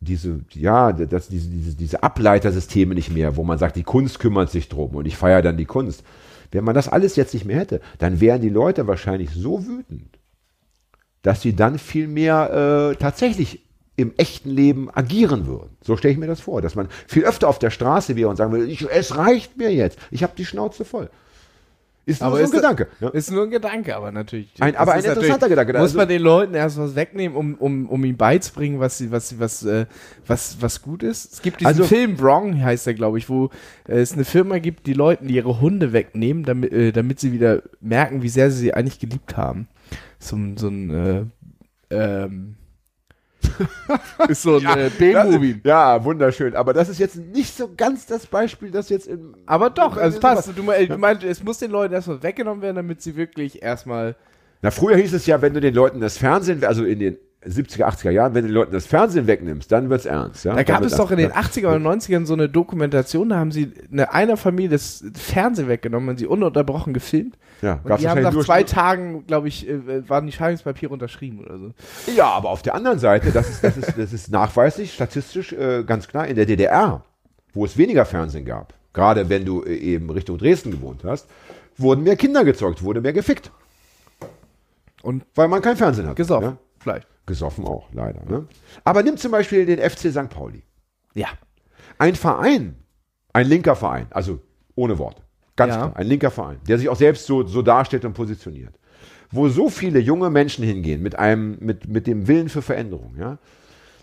[0.00, 4.50] diese, ja, das, diese, diese, diese Ableitersysteme nicht mehr, wo man sagt, die Kunst kümmert
[4.50, 6.02] sich drum und ich feiere dann die Kunst.
[6.52, 10.18] Wenn man das alles jetzt nicht mehr hätte, dann wären die Leute wahrscheinlich so wütend,
[11.22, 13.60] dass sie dann viel mehr äh, tatsächlich
[13.96, 15.76] im echten Leben agieren würden.
[15.82, 18.36] So stelle ich mir das vor, dass man viel öfter auf der Straße wäre und
[18.36, 21.10] sagen würde, ich, es reicht mir jetzt, ich habe die Schnauze voll.
[22.08, 22.86] Ist nur Aber so ein ist Gedanke.
[23.00, 23.08] Ja.
[23.08, 24.48] Ist nur ein Gedanke, aber natürlich.
[24.60, 25.72] Ein- aber ist ein interessanter Gedanke.
[25.72, 29.10] Muss Also- man den Leuten erst was wegnehmen, um, um, um ihnen beizubringen, was, sie,
[29.10, 29.86] was, was, äh,
[30.24, 31.32] was, was gut ist?
[31.32, 33.50] Es gibt diesen Also- Film Wrong, heißt der, glaube ich, wo
[33.88, 37.62] äh, es eine Firma gibt, die Leuten ihre Hunde wegnehmen, damit, äh, damit sie wieder
[37.80, 39.66] merken, wie sehr sie sie eigentlich geliebt haben.
[40.20, 41.24] So, ein- so ein, äh,
[41.90, 42.54] ähm,
[44.28, 45.60] ist so ein äh, B-Movie.
[45.64, 46.54] Ja, wunderschön.
[46.56, 49.34] Aber das ist jetzt nicht so ganz das Beispiel, das jetzt im.
[49.46, 50.48] Aber doch, also es passt.
[50.48, 50.52] Ja.
[50.54, 54.16] Du, mein- du meinst, es muss den Leuten erstmal weggenommen werden, damit sie wirklich erstmal
[54.62, 57.16] Na, früher hieß es ja, wenn du den Leuten das Fernsehen, also in den
[57.46, 60.44] 70er, 80er Jahren, wenn du den Leuten das Fernsehen wegnimmst, dann wird's ernst.
[60.44, 60.54] Ja?
[60.54, 63.52] Da gab es doch in den das- 80er oder 90ern so eine Dokumentation, da haben
[63.52, 67.36] sie eine, einer Familie das Fernsehen weggenommen und sie ununterbrochen gefilmt.
[67.62, 71.58] Ja, Und die haben nach zwei Tagen, glaube ich, äh, waren die Scheidungspapiere unterschrieben oder
[71.58, 71.72] so.
[72.14, 75.82] Ja, aber auf der anderen Seite, das ist, das ist, das ist nachweislich, statistisch äh,
[75.84, 77.02] ganz klar, in der DDR,
[77.54, 81.28] wo es weniger Fernsehen gab, gerade wenn du äh, eben Richtung Dresden gewohnt hast,
[81.78, 83.50] wurden mehr Kinder gezeugt, wurde mehr gefickt.
[85.02, 86.16] Und Weil man kein Fernsehen hat.
[86.16, 86.56] gesoffen, Ja?
[86.78, 87.06] vielleicht.
[87.26, 88.20] Gesoffen auch, leider.
[88.28, 88.46] Ne?
[88.84, 90.28] Aber nimm zum Beispiel den FC St.
[90.30, 90.62] Pauli.
[91.14, 91.28] Ja.
[91.98, 92.76] Ein Verein,
[93.32, 94.40] ein linker Verein, also
[94.74, 95.22] ohne Worte,
[95.56, 95.78] ganz Ja.
[95.88, 98.74] klar, ein linker Verein, der sich auch selbst so, so darstellt und positioniert,
[99.30, 103.38] wo so viele junge Menschen hingehen mit einem, mit, mit dem Willen für Veränderung, ja,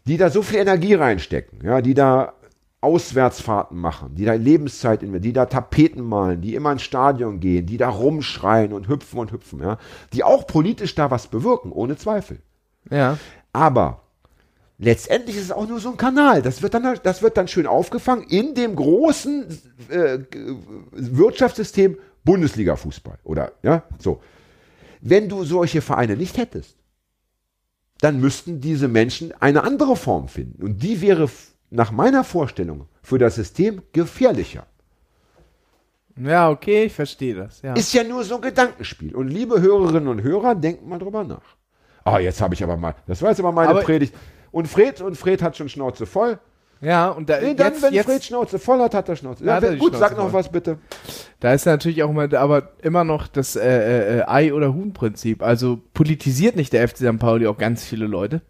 [0.05, 2.33] die da so viel Energie reinstecken, ja, die da
[2.81, 7.65] Auswärtsfahrten machen, die da Lebenszeit investieren, die da Tapeten malen, die immer ins Stadion gehen,
[7.65, 9.77] die da rumschreien und hüpfen und hüpfen, ja,
[10.11, 12.39] die auch politisch da was bewirken, ohne Zweifel.
[12.91, 13.17] Ja.
[13.53, 14.02] Aber
[14.83, 16.41] letztendlich ist es auch nur so ein Kanal.
[16.41, 19.45] Das wird dann, das wird dann schön aufgefangen in dem großen
[19.89, 20.55] äh, g-
[20.91, 23.17] Wirtschaftssystem Bundesliga-Fußball.
[23.23, 24.21] Oder, ja, so.
[25.01, 26.77] Wenn du solche Vereine nicht hättest,
[27.99, 30.61] dann müssten diese Menschen eine andere Form finden.
[30.63, 31.29] Und die wäre
[31.69, 34.65] nach meiner Vorstellung für das System gefährlicher.
[36.15, 37.61] Ja, okay, ich verstehe das.
[37.63, 37.73] Ja.
[37.73, 39.15] Ist ja nur so ein Gedankenspiel.
[39.15, 41.41] Und liebe Hörerinnen und Hörer, denkt mal drüber nach.
[42.03, 44.13] Ah, jetzt habe ich aber mal, das war jetzt aber meine Aber- Predigt.
[44.53, 46.39] Und Fred, und Fred hat schon Schnauze voll.
[46.79, 49.43] ja, und da, Nee, dann, jetzt, wenn jetzt, Fred Schnauze voll hat, hat er Schnauze.
[49.43, 50.33] Ja, Hat er gut, Schnauze sag noch voll.
[50.33, 50.77] was bitte.
[51.41, 55.41] da ist natürlich auch immer, aber immer noch das äh, äh, Ei- oder Huhn-Prinzip.
[55.43, 57.19] Also politisiert nicht der FC St.
[57.19, 58.41] Pauli auch ganz viele Leute.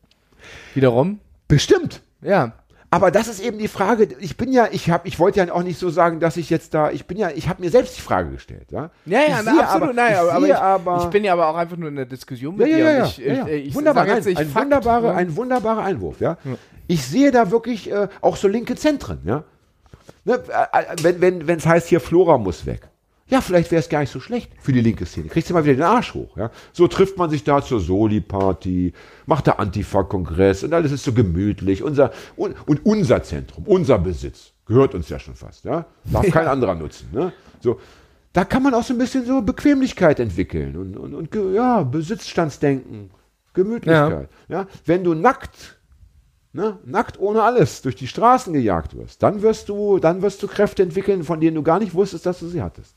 [0.75, 1.19] Wiederum.
[1.47, 2.01] Bestimmt.
[2.21, 2.53] Ja.
[2.93, 4.07] Aber das ist eben die Frage.
[4.19, 6.75] Ich bin ja, ich habe, ich wollte ja auch nicht so sagen, dass ich jetzt
[6.75, 8.71] da, ich bin ja, ich habe mir selbst die Frage gestellt.
[8.71, 11.47] Ja, Ja, ja, na, absolut, aber, nein, ich aber, ich, aber ich bin ja aber
[11.47, 12.83] auch einfach nur in der Diskussion mit ja, dir.
[12.83, 13.47] ja, und ja, ich, ja, ja.
[13.47, 15.13] ich, ich wunderbar, nein, ein, Fakt, wunderbare, ne?
[15.15, 16.19] ein wunderbarer Einwurf.
[16.19, 16.37] Ja,
[16.87, 19.21] ich sehe da wirklich äh, auch so linke Zentren.
[19.25, 19.43] Ja,
[20.25, 22.89] ne, äh, äh, wenn wenn wenn es heißt hier Flora muss weg
[23.27, 25.29] ja, vielleicht wäre es gar nicht so schlecht für die linke Szene.
[25.29, 26.35] Kriegst du mal wieder den Arsch hoch.
[26.37, 26.51] Ja?
[26.73, 28.93] So trifft man sich da zur Soli-Party,
[29.25, 31.83] macht der Antifa-Kongress und alles ist so gemütlich.
[31.83, 35.63] Unser, und, und unser Zentrum, unser Besitz, gehört uns ja schon fast.
[35.63, 35.85] Ja?
[36.03, 37.09] Darf kein anderer nutzen.
[37.13, 37.31] Ne?
[37.61, 37.79] So,
[38.33, 43.09] da kann man auch so ein bisschen so Bequemlichkeit entwickeln und, und, und ja, Besitzstandsdenken,
[43.53, 44.29] Gemütlichkeit.
[44.49, 44.67] Ja.
[44.85, 45.79] Wenn du nackt,
[46.51, 50.47] ne, nackt ohne alles durch die Straßen gejagt wirst, dann wirst du, dann wirst du
[50.47, 52.95] Kräfte entwickeln, von denen du gar nicht wusstest, dass du sie hattest.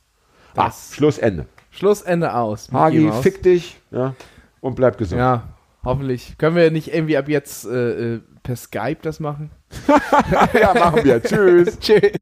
[0.57, 1.47] Ah, Das- Schluss, Ende.
[1.71, 2.69] Schlussende aus.
[2.73, 4.15] Hagi, fick dich ja,
[4.61, 5.19] und bleib gesund.
[5.19, 5.43] Ja,
[5.85, 6.37] hoffentlich.
[6.39, 9.51] Können wir nicht irgendwie ab jetzt äh, äh, per Skype das machen?
[10.59, 11.23] ja machen wir.
[11.23, 11.79] Tschüss.
[11.79, 12.13] Tschüss.